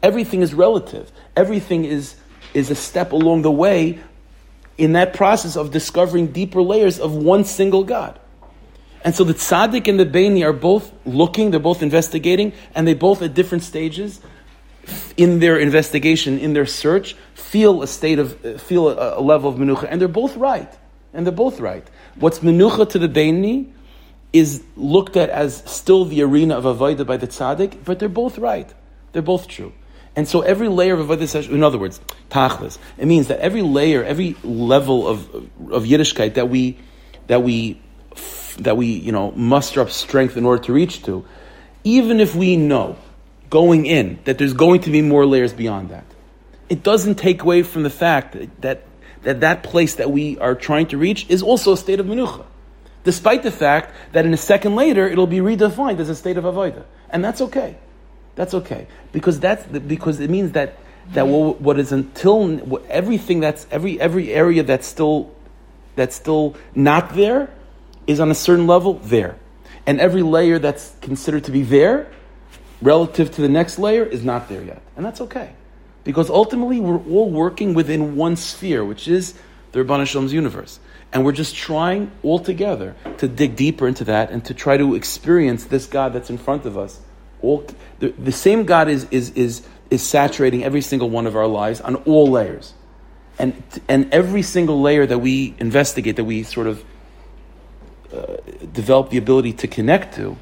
[0.03, 1.11] Everything is relative.
[1.37, 2.17] Everything is,
[2.55, 4.01] is a step along the way
[4.79, 8.19] in that process of discovering deeper layers of one single God.
[9.05, 12.95] And so the tzaddik and the Baini are both looking, they're both investigating, and they
[12.95, 14.21] both at different stages
[15.17, 19.57] in their investigation, in their search, feel a state of, feel a, a, level of
[19.57, 20.73] menucha, and they're both right.
[21.13, 21.87] And they're both right.
[22.17, 23.71] What's menucha to the Baini
[24.33, 28.39] is looked at as still the arena of avodah by the tzaddik, but they're both
[28.39, 28.73] right.
[29.13, 29.73] They're both true.
[30.15, 32.01] And so every layer of avodah, in other words,
[32.31, 35.35] tachlis, it means that every layer, every level of,
[35.71, 36.79] of Yiddishkeit that we,
[37.29, 37.81] that we,
[38.59, 41.25] that we, you know, muster up strength in order to reach to,
[41.85, 42.97] even if we know
[43.49, 46.05] going in that there's going to be more layers beyond that,
[46.69, 48.83] it doesn't take away from the fact that, that
[49.23, 52.45] that, that place that we are trying to reach is also a state of menucha.
[53.05, 56.45] Despite the fact that in a second later it'll be redefined as a state of
[56.45, 56.85] avodah.
[57.11, 57.77] And that's okay.
[58.35, 58.87] That's okay.
[59.12, 60.78] Because that's the, because it means that
[61.11, 65.35] that what, what is until what, everything that's every every area that's still
[65.97, 67.51] that's still not there
[68.07, 69.37] is on a certain level there.
[69.87, 72.11] And every layer that's considered to be there
[72.80, 74.83] relative to the next layer is not there yet.
[74.97, 75.55] And that's okay.
[76.05, 79.35] Because ultimately, we're all working within one sphere, which is
[79.70, 80.80] the Rabban Shalom's universe.
[81.12, 84.95] And we're just trying all together to dig deeper into that and to try to
[84.95, 87.01] experience this God that's in front of us.
[87.43, 87.66] All,
[87.99, 91.80] the, the same God is, is, is, is saturating every single one of our lives
[91.80, 92.74] on all layers.
[93.38, 96.84] And, and every single layer that we investigate, that we sort of
[98.12, 98.36] uh,
[98.72, 100.36] develop the ability to connect to,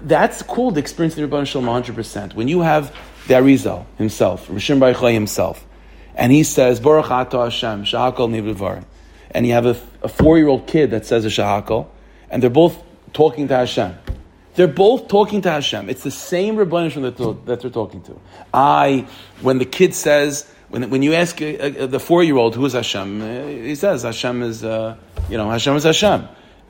[0.00, 2.34] that's called experiencing the Rabban Shalom 100%.
[2.34, 2.94] When you have
[3.26, 5.66] the Arizal himself, Rishon Baruch himself,
[6.14, 8.84] and he says, Baruch Ato Hashem, Shahakol Nivlevar.
[9.32, 11.88] And you have a, a four-year-old kid that says a Shahakol,
[12.30, 12.82] and they're both
[13.12, 13.94] talking to Hashem.
[14.56, 15.88] They're both talking to Hashem.
[15.90, 18.18] It's the same Rebbeinu that, that they're talking to.
[18.52, 19.06] I,
[19.42, 22.64] when the kid says, when, when you ask uh, uh, the four year old who
[22.64, 24.96] is Hashem, uh, he says Hashem is, uh,
[25.28, 26.26] you know, Hashem is Hashem.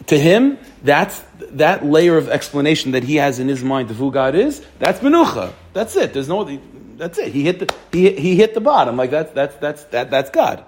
[0.08, 1.22] To him, that's
[1.52, 4.62] that layer of explanation that he has in his mind of who God is.
[4.78, 5.52] That's menucha.
[5.72, 6.12] That's it.
[6.12, 6.44] There's no.
[6.96, 7.32] That's it.
[7.32, 8.96] He hit the he, he hit the bottom.
[8.98, 10.64] Like that's that's that's that, that's God.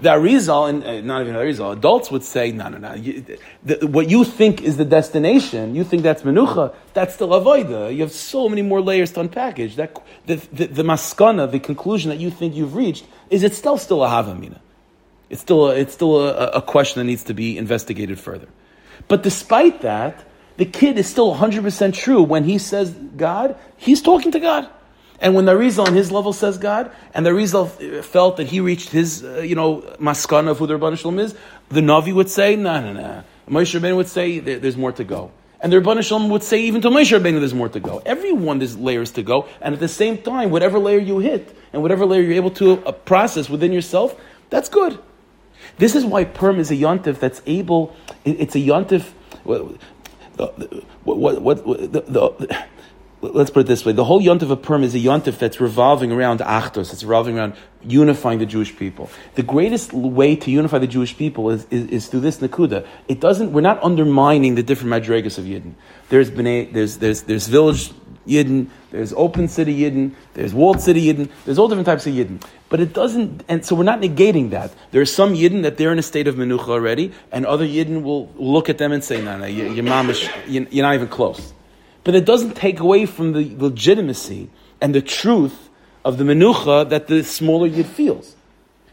[0.00, 2.94] The Arizal, and uh, not even Arizal, adults would say, no, no, no.
[2.94, 3.24] You,
[3.62, 7.94] the, what you think is the destination, you think that's menucha, that's still avoida.
[7.94, 9.76] You have so many more layers to unpackage.
[9.76, 13.76] That the, the, the maskana, the conclusion that you think you've reached, is it still
[13.76, 14.58] still a havamina?
[15.28, 18.48] It's still a, it's still a, a question that needs to be investigated further.
[19.06, 20.24] But despite that,
[20.56, 24.68] the kid is still 100% true when he says God, he's talking to God.
[25.20, 28.60] And when the Arizal on his level says God, and the Arizal felt that he
[28.60, 31.34] reached his, uh, you know, maskana of who the Rabban Shalom is,
[31.68, 33.24] the Navi would say, no, no, no.
[33.48, 35.30] Moshe Rabbeinu would say, there's more to go.
[35.60, 38.00] And the Rabban Shalom would say, even to Moshe Rabbeinu, there's more to go.
[38.06, 39.46] Everyone, there's layers to go.
[39.60, 42.84] And at the same time, whatever layer you hit, and whatever layer you're able to
[42.86, 44.18] uh, process within yourself,
[44.48, 44.98] that's good.
[45.76, 47.94] This is why Purim is a yontif that's able,
[48.24, 49.10] it's a yontif,
[49.44, 49.78] what,
[51.04, 52.66] what, what, the, the,
[53.22, 56.12] let's put it this way: the whole yontif of Purim is a yontif that's revolving
[56.12, 56.92] around Achtos.
[56.92, 59.10] It's revolving around unifying the Jewish people.
[59.34, 62.86] The greatest way to unify the Jewish people is, is, is through this nakuda.
[63.08, 63.52] It doesn't.
[63.52, 65.74] We're not undermining the different madrigas of Yidden.
[66.08, 67.92] There's bnei, there's there's there's village
[68.26, 68.68] Yidden.
[68.90, 70.14] There's open city Yidden.
[70.34, 71.30] There's walled city Yidden.
[71.44, 72.42] There's all different types of Yidden.
[72.68, 74.72] But it doesn't, and so we're not negating that.
[74.92, 78.02] There are some Yidden that they're in a state of menucha already, and other Yidden
[78.02, 81.08] will look at them and say, no, no, your, your mom is, you're not even
[81.08, 81.52] close.
[82.04, 84.48] But it doesn't take away from the legitimacy
[84.80, 85.68] and the truth
[86.04, 88.36] of the menucha that the smaller yid feels.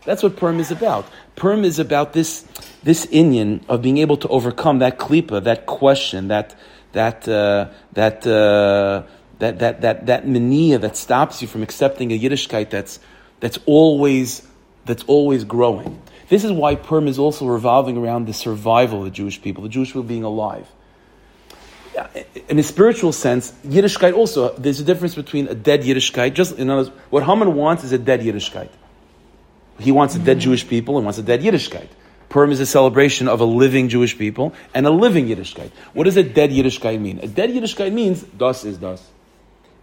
[0.05, 1.05] That's what Purim is about.
[1.35, 2.45] Purim is about this,
[2.83, 6.55] this inyan of being able to overcome that klipa, that question, that,
[6.93, 9.03] that, uh, that, uh,
[9.39, 12.99] that, that, that, that mania that stops you from accepting a Yiddishkeit that's,
[13.39, 14.47] that's always,
[14.85, 16.01] that's always growing.
[16.29, 19.69] This is why Purim is also revolving around the survival of the Jewish people, the
[19.69, 20.67] Jewish people being alive
[22.49, 26.69] in a spiritual sense, Yiddishkeit also, there's a difference between a dead Yiddishkeit, just in
[26.69, 28.69] other words, what Haman wants is a dead Yiddishkeit.
[29.79, 31.87] He wants a dead Jewish people and wants a dead Yiddishkeit.
[32.29, 35.71] Purim is a celebration of a living Jewish people and a living Yiddishkeit.
[35.93, 37.19] What does a dead Yiddishkeit mean?
[37.19, 39.07] A dead Yiddishkeit means das is das.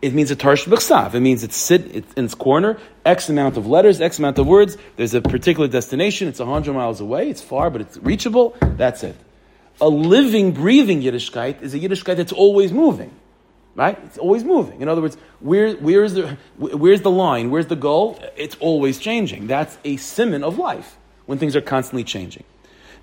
[0.03, 1.15] It means a tarsh b'chsav.
[1.15, 4.47] It means it's sit it's in its corner, X amount of letters, X amount of
[4.47, 4.77] words.
[4.97, 6.29] There's a particular destination.
[6.29, 7.31] It's hundred miles away.
[7.31, 8.55] It's far, but it's reachable.
[8.61, 9.17] That's it
[9.81, 13.13] a living, breathing Yiddishkeit is a Yiddishkeit that's always moving.
[13.77, 13.99] Right?
[14.05, 14.81] It's always moving.
[14.83, 17.51] In other words, where, where is the, where's the line?
[17.51, 18.21] Where's the goal?
[18.37, 19.49] It's always changing.
[19.49, 20.97] That's a simon of life
[21.27, 22.45] when things are constantly changing.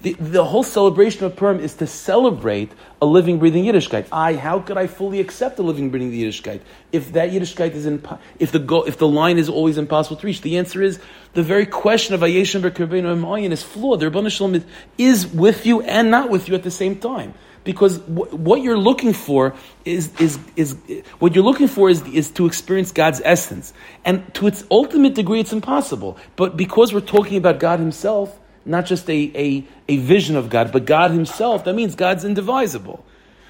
[0.02, 2.72] The, the whole celebration of Purim is to celebrate
[3.02, 4.08] a living, breathing Yiddishkeit.
[4.12, 8.04] I, how could I fully accept a living, breathing Yiddishkeit if that Yiddishkeit is in,
[8.40, 10.42] if the go, if the line is always impossible to reach?
[10.42, 11.00] The answer is
[11.34, 14.00] the very question of Ayeshem Berkerbenu Amayin is flawed.
[14.00, 14.66] The Rebbeinu Shalom is,
[14.98, 19.14] is with you and not with you at the same time because what you're looking
[19.14, 19.54] for
[19.86, 20.76] is, is, is
[21.20, 23.74] what you're looking for is, is to experience God's essence.
[24.04, 26.18] And to its ultimate degree, it's impossible.
[26.36, 30.72] But because we're talking about God Himself, not just a, a, a vision of God,
[30.72, 31.66] but God Himself.
[31.66, 33.04] That means God's indivisible.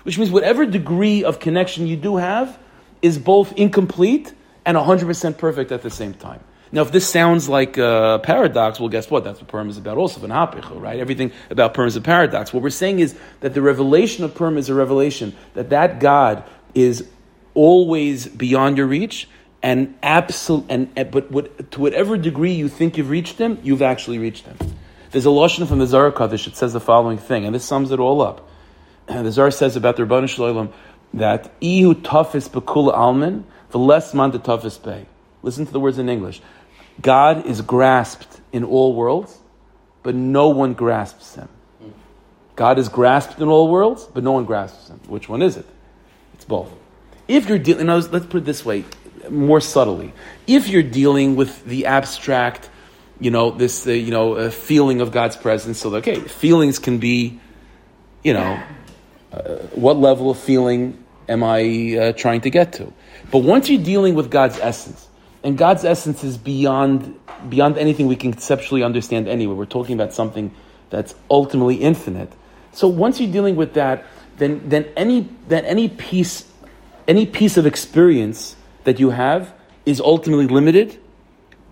[0.03, 2.57] Which means whatever degree of connection you do have
[3.01, 4.33] is both incomplete
[4.65, 6.41] and 100% perfect at the same time.
[6.73, 9.25] Now, if this sounds like a paradox, well, guess what?
[9.25, 10.25] That's what Purim is about also,
[10.79, 10.99] right?
[10.99, 12.53] Everything about Purim is a paradox.
[12.53, 16.45] What we're saying is that the revelation of Purim is a revelation that that God
[16.73, 17.05] is
[17.53, 19.27] always beyond your reach,
[19.61, 24.17] and absolute, and but what, to whatever degree you think you've reached Him, you've actually
[24.17, 24.57] reached Him.
[25.11, 26.47] There's a lashon from the Zohar Kaddish.
[26.47, 28.47] It says the following thing, and this sums it all up.
[29.07, 30.73] And the Zohar says about the Rebbeinu Shalom
[31.13, 33.43] that ihu toughest bekula almin
[33.73, 35.05] less man the toughest bay.
[35.43, 36.41] Listen to the words in English.
[37.01, 39.37] God is grasped in all worlds,
[40.03, 41.47] but no one grasps him.
[42.55, 44.99] God is grasped in all worlds, but no one grasps him.
[45.07, 45.65] Which one is it?
[46.33, 46.71] It's both.
[47.27, 48.83] If you're dealing, let's put it this way,
[49.29, 50.13] more subtly.
[50.47, 52.69] If you're dealing with the abstract
[53.21, 55.79] you know, this, uh, you know, a feeling of God's presence.
[55.79, 57.39] So, okay, feelings can be,
[58.23, 58.61] you know,
[59.31, 62.91] uh, what level of feeling am I uh, trying to get to?
[63.31, 65.07] But once you're dealing with God's essence,
[65.43, 67.17] and God's essence is beyond
[67.49, 69.55] beyond anything we can conceptually understand anyway.
[69.55, 70.53] We're talking about something
[70.89, 72.31] that's ultimately infinite.
[72.73, 74.05] So once you're dealing with that,
[74.37, 76.45] then then any then any piece
[77.07, 79.53] any piece of experience that you have
[79.85, 81.00] is ultimately limited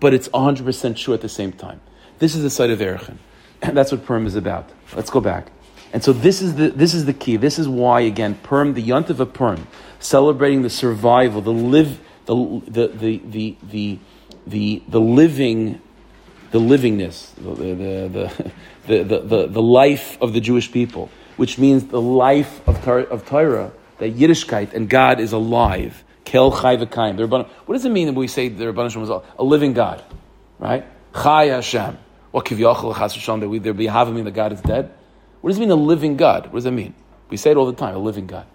[0.00, 1.80] but it's 100% true at the same time.
[2.18, 3.18] This is the side of Erechin.
[3.62, 4.70] And that's what Purim is about.
[4.94, 5.48] Let's go back.
[5.92, 7.36] And so this is the this is the key.
[7.36, 9.66] This is why again Purim, the Yontif of Purim,
[9.98, 12.34] celebrating the survival, the live, the
[12.68, 13.98] the the the the
[14.46, 15.80] the, the living,
[16.52, 18.52] the livingness, the the, the
[18.86, 23.26] the, the, the, the life of the Jewish people, which means the life of of
[23.26, 26.04] Torah, that Yiddishkeit and God is alive.
[26.30, 27.18] Kel Chai V'Kaim.
[27.66, 30.00] What does it mean when we say the Rebbeinu was a living God,
[30.60, 30.86] right?
[31.12, 31.98] Chai Hashem.
[32.30, 34.94] What kivyachol chas that we there be having that God is dead?
[35.40, 36.44] What does it mean a living God?
[36.46, 36.94] What does that mean?
[37.30, 38.46] We say it all the time, a living God.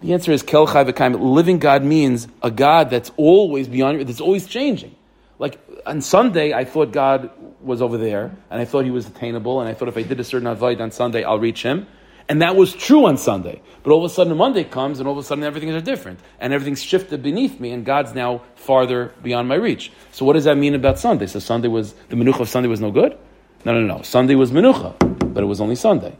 [0.00, 1.20] The answer is kel chai v'kaim.
[1.20, 4.96] Living God means a God that's always beyond, that's always changing.
[5.38, 7.28] Like on Sunday, I thought God
[7.60, 10.18] was over there, and I thought He was attainable, and I thought if I did
[10.18, 11.88] a certain avoid on Sunday, I'll reach Him.
[12.28, 13.62] And that was true on Sunday.
[13.82, 16.18] But all of a sudden, Monday comes, and all of a sudden, everything is different.
[16.40, 19.92] And everything's shifted beneath me, and God's now farther beyond my reach.
[20.10, 21.26] So, what does that mean about Sunday?
[21.26, 23.16] So, Sunday was, the menucha of Sunday was no good?
[23.64, 24.02] No, no, no.
[24.02, 24.98] Sunday was menucha,
[25.32, 26.16] but it was only Sunday.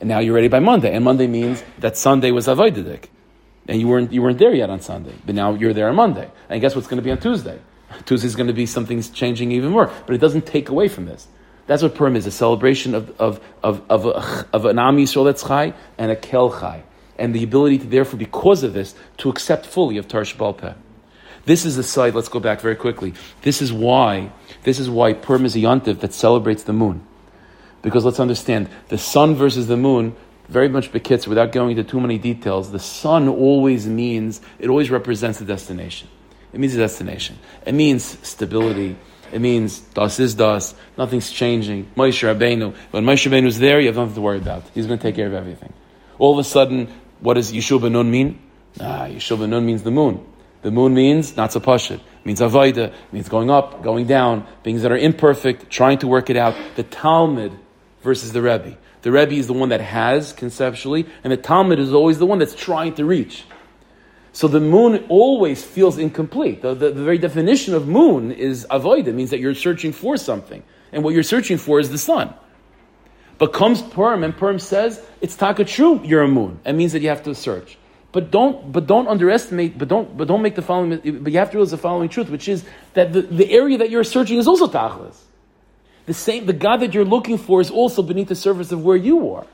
[0.00, 0.94] And now you're ready by Monday.
[0.94, 3.04] And Monday means that Sunday was avoididik.
[3.68, 5.14] And you weren't, you weren't there yet on Sunday.
[5.26, 6.30] But now you're there on Monday.
[6.48, 7.58] And guess what's going to be on Tuesday?
[8.06, 9.92] Tuesday's going to be something's changing even more.
[10.06, 11.28] But it doesn't take away from this.
[11.70, 14.04] That's what Purim is, a celebration of, of, of, of,
[14.52, 16.82] of an Am Yisrael that's chai and a Kel chai.
[17.16, 20.74] And the ability to, therefore, because of this, to accept fully of Tarsh Balpeh.
[21.44, 23.14] This is the side, let's go back very quickly.
[23.42, 24.32] This is why,
[24.64, 27.06] this is why Purim is a yontiv that celebrates the moon.
[27.82, 30.16] Because let's understand, the sun versus the moon,
[30.48, 34.90] very much bekitz, without going into too many details, the sun always means, it always
[34.90, 36.08] represents a destination.
[36.52, 37.38] It means a destination.
[37.64, 38.96] It means stability.
[39.32, 40.74] It means das is das.
[40.98, 41.90] Nothing's changing.
[41.96, 42.74] Moshe Rabbeinu.
[42.90, 44.64] When Moshe is there, you have nothing to worry about.
[44.74, 45.72] He's going to take care of everything.
[46.18, 46.88] All of a sudden,
[47.20, 48.40] what does Yeshua ben Nun mean?
[48.80, 50.26] Ah, Yeshua ben Nun means the moon.
[50.62, 52.00] The moon means not so pashit.
[52.24, 52.92] means avoida.
[53.12, 56.54] means going up, going down, things that are imperfect, trying to work it out.
[56.76, 57.58] The Talmud
[58.02, 58.76] versus the Rebbe.
[59.02, 62.38] The Rebbe is the one that has conceptually, and the Talmud is always the one
[62.38, 63.44] that's trying to reach.
[64.32, 66.62] So the moon always feels incomplete.
[66.62, 69.08] The, the, the very definition of moon is avoid.
[69.08, 70.62] It means that you're searching for something.
[70.92, 72.34] And what you're searching for is the sun.
[73.38, 76.60] But comes Purim, and Purim says, it's taka true, you're a moon.
[76.64, 77.78] It means that you have to search.
[78.12, 80.90] But don't, but don't underestimate, but don't, but don't make the following,
[81.22, 82.64] but you have to realize the following truth, which is
[82.94, 85.16] that the, the area that you're searching is also tachlis.
[86.06, 88.96] The same, the God that you're looking for is also beneath the surface of where
[88.96, 89.46] you are.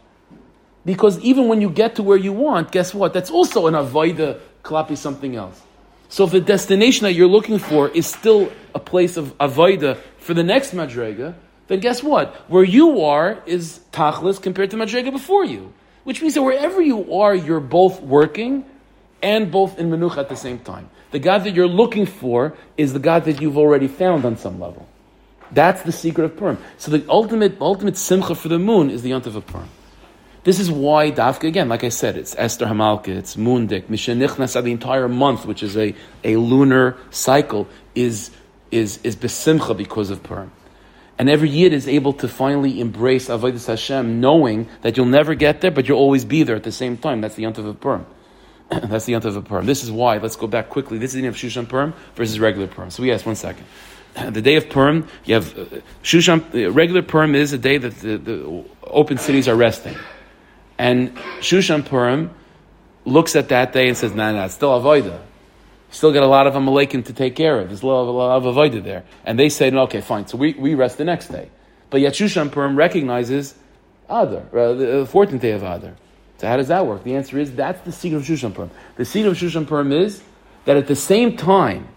[0.86, 3.12] Because even when you get to where you want, guess what?
[3.12, 5.62] That's also an avoida klapi something else.
[6.08, 10.34] So if the destination that you're looking for is still a place of avoida for
[10.34, 11.34] the next madrega,
[11.68, 12.34] then guess what?
[12.50, 15.72] Where you are is tachlis compared to madrega before you.
[16.04, 18.64] Which means that wherever you are, you're both working
[19.22, 20.88] and both in menucha at the same time.
[21.10, 24.60] The God that you're looking for is the God that you've already found on some
[24.60, 24.86] level.
[25.50, 26.58] That's the secret of Purim.
[26.78, 29.68] So the ultimate, ultimate simcha for the moon is the yontif of Purim.
[30.46, 34.70] This is why Dafka, again, like I said, it's Esther Hamalka, it's Moondik, Mishenichnas, the
[34.70, 35.92] entire month, which is a,
[36.22, 37.66] a lunar cycle,
[37.96, 38.30] is,
[38.70, 40.52] is, is besimcha because of Purim.
[41.18, 45.62] And every Yid is able to finally embrace Avodah Hashem, knowing that you'll never get
[45.62, 47.22] there, but you'll always be there at the same time.
[47.22, 48.06] That's the Yontav of Purim.
[48.70, 49.66] That's the Yontav of Purim.
[49.66, 50.98] This is why, let's go back quickly.
[50.98, 52.90] This is the of Shushan Purim versus regular Purim.
[52.90, 53.66] So ask one second.
[54.30, 55.64] The day of Purim, you have uh,
[56.04, 59.96] Shushan, uh, regular Purim is a day that the, the open cities are resting.
[60.78, 62.30] And Shushan Purim
[63.04, 65.20] looks at that day and says, nah, nah, it's still Avoida.
[65.90, 67.68] Still got a lot of Amalekim to take care of.
[67.68, 69.04] There's a lot of, Avoida there.
[69.24, 70.26] And they say, no, okay, fine.
[70.26, 71.48] So we, we rest the next day.
[71.88, 73.54] But yet Shushan Purim recognizes
[74.08, 75.94] Adar, uh, the 14th day of Adar.
[76.38, 77.04] So how does that work?
[77.04, 78.70] The answer is that's the secret of Shushan Purim.
[78.96, 80.22] The secret of Shushan Purim is
[80.64, 81.88] that at the same time,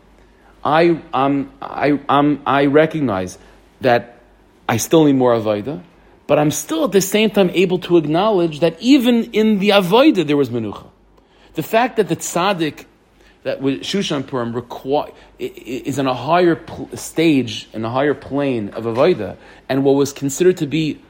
[0.63, 3.38] I, um, I, um, I recognize
[3.82, 4.19] that
[4.67, 5.82] I still need more Avodah,
[6.30, 10.27] but I'm still at the same time able to acknowledge that even in the Avodah
[10.27, 10.86] there was Menucha.
[11.55, 12.86] The fact that the tzaddik,
[13.41, 18.69] that with Shushan Purim require, is on a higher pl- stage, in a higher plane
[18.69, 19.38] of Avodah,
[19.69, 21.01] and what was considered to be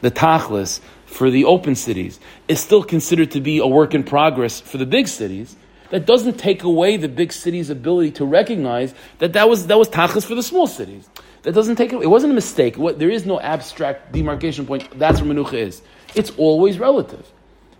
[0.00, 4.60] the tachlis for the open cities is still considered to be a work in progress
[4.60, 5.54] for the big cities,
[5.90, 9.88] that doesn't take away the big city's ability to recognize that that was, that was
[9.88, 11.08] tachlis for the small cities.
[11.42, 12.02] That doesn't take it.
[12.02, 12.76] It wasn't a mistake.
[12.76, 14.98] What, there is no abstract demarcation point.
[14.98, 15.82] That's where menucha is.
[16.14, 17.30] It's always relative.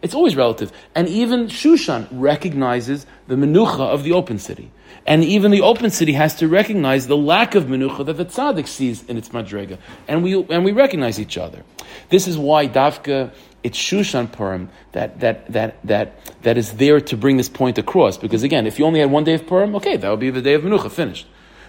[0.02, 0.72] It's always relative.
[0.94, 4.70] And even Shushan recognizes the menucha of the open city.
[5.06, 8.66] And even the open city has to recognize the lack of menucha that the tzaddik
[8.66, 9.78] sees in its madrega.
[10.08, 11.62] And we, and we recognize each other.
[12.08, 13.32] This is why Dafka,
[13.62, 18.16] it's Shushan Purim that, that, that, that, that is there to bring this point across.
[18.16, 20.42] Because again, if you only had one day of Purim, okay, that would be the
[20.42, 21.26] day of menucha, finished.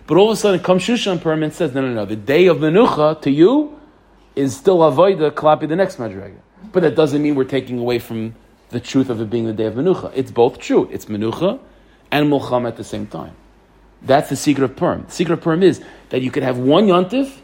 [0.08, 2.48] But all of a sudden comes Shushan Purim and says, no, no, no, the day
[2.48, 3.80] of Menucha to you
[4.36, 6.38] is still Avoida Klapi the next Madrega.
[6.72, 8.36] But that doesn't mean we're taking away from
[8.70, 10.12] the truth of it being the day of Menucha.
[10.16, 10.90] It's both true.
[10.92, 11.60] It's Menucha
[12.12, 13.36] and Mulchama at the same time.
[14.02, 15.06] That's the secret of Purim.
[15.06, 17.38] The secret of Purim is that you could have one Yontif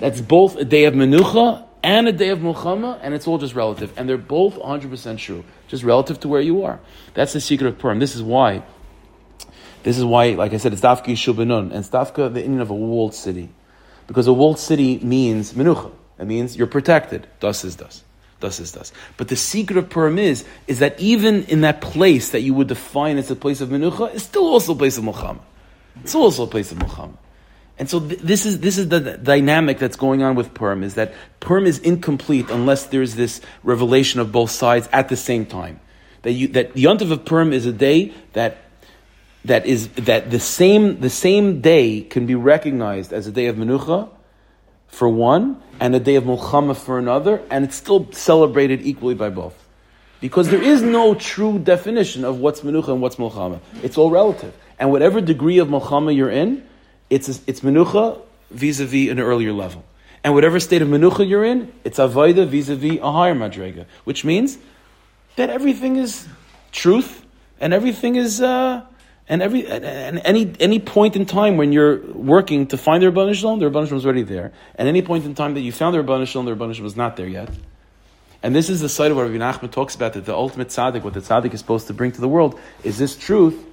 [0.00, 3.54] that's both a day of Menucha and a day of Mulchama, and it's all just
[3.54, 3.92] relative.
[3.96, 6.80] And they're both 100% true, just relative to where you are.
[7.14, 7.98] That's the secret of Purim.
[7.98, 8.62] This is why,
[9.82, 12.42] this is why, like I said, it's Dafka Yeshua ben Nun, and it's Dafka, the
[12.42, 13.48] inyan of a walled city.
[14.06, 15.92] Because a walled city means Menucha.
[16.18, 17.26] It means you're protected.
[17.40, 18.02] Das is das.
[18.40, 18.92] Das is das.
[19.16, 22.68] But the secret of Purim is, is that even in that place that you would
[22.68, 25.40] define as a place of Menucha, it's still also a place of Mulchama.
[26.02, 27.16] It's also a place of Mulchama.
[27.78, 30.94] And so th- this is this is the dynamic that's going on with Purim is
[30.94, 35.78] that Purim is incomplete unless there's this revelation of both sides at the same time.
[36.22, 38.58] That you that the Yontiv of Purim is a day that
[39.44, 43.56] that is that the same the same day can be recognized as a day of
[43.56, 44.08] Menucha
[44.88, 49.30] for one and a day of Mulchama for another, and it's still celebrated equally by
[49.30, 49.54] both.
[50.20, 53.60] Because there is no true definition of what's Menucha and what's Mulchama.
[53.82, 54.52] It's all relative.
[54.78, 56.66] And whatever degree of Mulchama you're in,
[57.08, 58.20] it's, it's Menucha
[58.50, 59.84] vis-a-vis an earlier level.
[60.24, 63.86] And whatever state of Menucha you're in, it's Avaida vis-a-vis a higher Madrega.
[64.02, 64.58] Which means
[65.36, 66.26] that everything is
[66.72, 67.24] truth,
[67.60, 68.40] and everything is...
[68.40, 68.82] Uh,
[69.28, 73.34] and every and any any point in time when you're working to find the Rabban
[73.34, 74.52] Shalom, the Rabban Shalom is already there.
[74.74, 76.96] And any point in time that you found the Rabban Shalom, the Rabban Shalom was
[76.96, 77.50] not there yet.
[78.42, 81.02] And this is the side of what Rabbi Nachman talks about that the ultimate tzaddik,
[81.02, 83.64] what the tzaddik is supposed to bring to the world, is this truth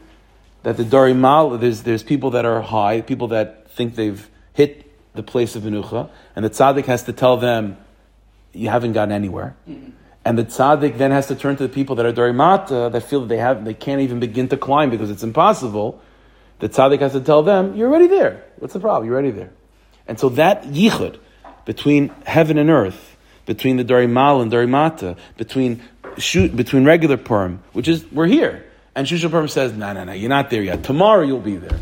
[0.63, 5.23] that the Darimal, there's there's people that are high, people that think they've hit the
[5.23, 7.77] place of Menucha, and the tzaddik has to tell them,
[8.51, 9.55] you haven't gotten anywhere.
[9.69, 9.91] Mm-hmm.
[10.25, 13.21] And the tzaddik then has to turn to the people that are darimata, that feel
[13.21, 16.01] that they have, they can't even begin to climb because it's impossible.
[16.59, 18.43] The tzaddik has to tell them, you're already there.
[18.57, 19.05] What's the problem?
[19.05, 19.51] You're already there.
[20.07, 21.19] And so that yichud
[21.65, 23.15] between heaven and earth,
[23.45, 25.83] between the darimal and darimata, between
[26.17, 28.65] shoot, between regular Purim, which is, we're here.
[28.95, 30.83] And Shusha Purim says, no, no, no, you're not there yet.
[30.83, 31.79] Tomorrow you'll be there.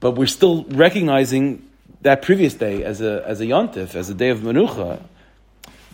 [0.00, 1.68] But we're still recognizing
[2.02, 5.02] that previous day as a, as a yontif, as a day of menucha,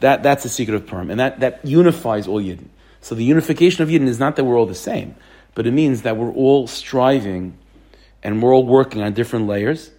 [0.04, 1.10] that, that's the secret of Purim.
[1.10, 2.68] And that, that unifies all Yidden.
[3.00, 5.14] So the unification of Yidden is not that we're all the same,
[5.54, 7.56] but it means that we're all striving
[8.22, 9.90] and we're all working on different layers,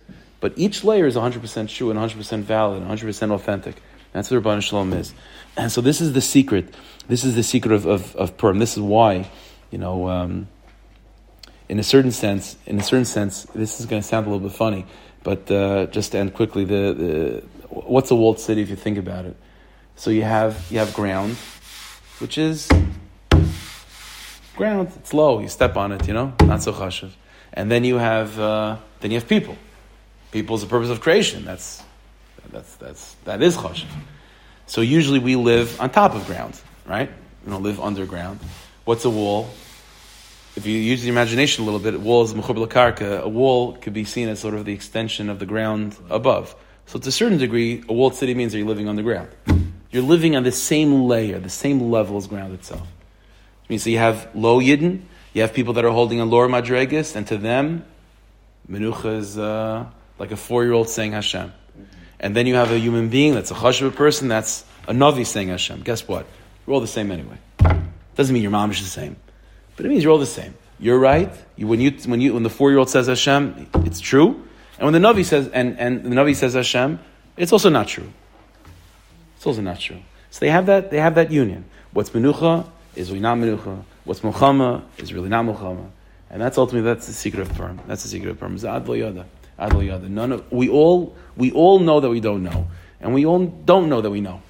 [0.42, 3.76] but each layer is 100% true and 100% valid and 100% authentic.
[4.12, 5.12] That's what Rabban Shalom is.
[5.58, 6.72] And so this is the secret.
[7.08, 8.60] This is the secret of, of, of Purim.
[8.60, 9.28] This is why,
[9.72, 10.48] you know, um,
[11.68, 14.48] in a certain sense, in a certain sense, this is going to sound a little
[14.48, 14.86] bit funny,
[15.24, 19.00] but uh, just to end quickly, the, the, what's a walled city if you think
[19.00, 19.36] about it?
[19.96, 21.38] So you have you have ground,
[22.20, 22.68] which is
[24.56, 24.92] ground.
[24.98, 25.40] It's low.
[25.40, 26.08] You step on it.
[26.08, 27.12] You know, not so chashiv.
[27.54, 29.58] And then you have uh, then you have people.
[30.32, 31.46] People is the purpose of creation.
[31.46, 31.82] That's
[32.52, 33.88] that's that's that is chashiv.
[34.68, 37.10] So usually we live on top of ground, right?
[37.46, 38.40] We don't live underground.
[38.84, 39.50] What's a wall?
[40.56, 43.22] If you use the imagination a little bit, a wall is karka.
[43.22, 46.56] A wall could be seen as sort of the extension of the ground above.
[46.86, 49.30] So to a certain degree, a walled city means that you're living on the ground.
[49.96, 52.82] You're living on the same layer, the same level as ground itself.
[52.82, 56.50] I mean, so you have low Yidden, you have people that are holding a lower
[56.50, 57.86] Madregas, and to them,
[58.70, 59.86] Menucha is uh,
[60.20, 61.54] like a four year old saying Hashem.
[62.20, 65.48] And then you have a human being that's a Chashuv person, that's a Navi saying
[65.48, 65.84] Hashem.
[65.84, 66.26] Guess what?
[66.66, 67.38] We're all the same anyway.
[68.16, 69.16] Doesn't mean your mom is the same,
[69.78, 70.56] but it means you're all the same.
[70.78, 71.32] You're right.
[71.56, 74.46] You, when, you, when, you, when the four year old says Hashem, it's true.
[74.78, 77.00] And when the Navi says, and, and the Navi says Hashem,
[77.38, 78.12] it's also not true.
[79.46, 80.02] It's also not true.
[80.32, 81.66] So they have that, they have that union.
[81.94, 83.84] What's menucha is really not menucha.
[84.04, 85.92] What's mulchama is really not mulchama.
[86.32, 87.80] And that's ultimately, that's the secret of Purim.
[87.86, 88.56] That's the secret of Purim.
[88.58, 89.28] Adlo yada.
[89.60, 90.10] Adlo.
[90.10, 92.66] None of, we all, we all know that we don't know.
[93.00, 94.42] And we all don't know that we know.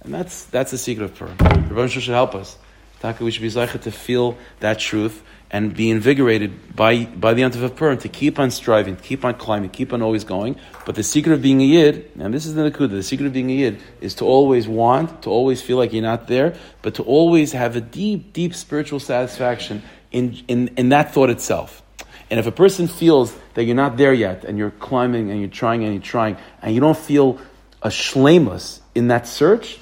[0.00, 1.36] And that's, that's the secret of Purim.
[1.38, 2.58] Rabbi should help us.
[2.98, 7.42] Taka, we should be zeicha to feel that truth and be invigorated by, by the
[7.42, 10.56] Yontif of Purim to keep on striving, to keep on climbing, keep on always going.
[10.86, 13.32] But the secret of being a Yid, and this is the Nakuda, the secret of
[13.32, 16.94] being a Yid is to always want, to always feel like you're not there, but
[16.94, 19.82] to always have a deep, deep spiritual satisfaction
[20.12, 21.82] in, in, in that thought itself.
[22.30, 25.50] And if a person feels that you're not there yet, and you're climbing and you're
[25.50, 27.40] trying and you're trying, and you don't feel
[27.82, 29.79] a shlemus in that search,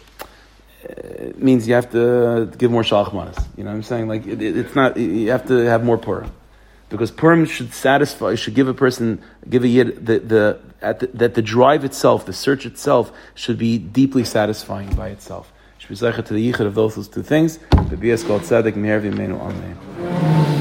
[0.83, 3.45] it means you have to give more shalachmanas.
[3.57, 4.09] You know what I'm saying?
[4.09, 4.97] Like it, it, it's not.
[4.97, 6.31] You have to have more purim,
[6.89, 8.35] because purim should satisfy.
[8.35, 12.33] Should give a person, give a yid the the, the that the drive itself, the
[12.33, 15.53] search itself, should be deeply satisfying by itself.
[15.79, 17.59] Should be to the yichud of those, two things.
[17.70, 20.57] The BS called tzedek meher v'imenu amen.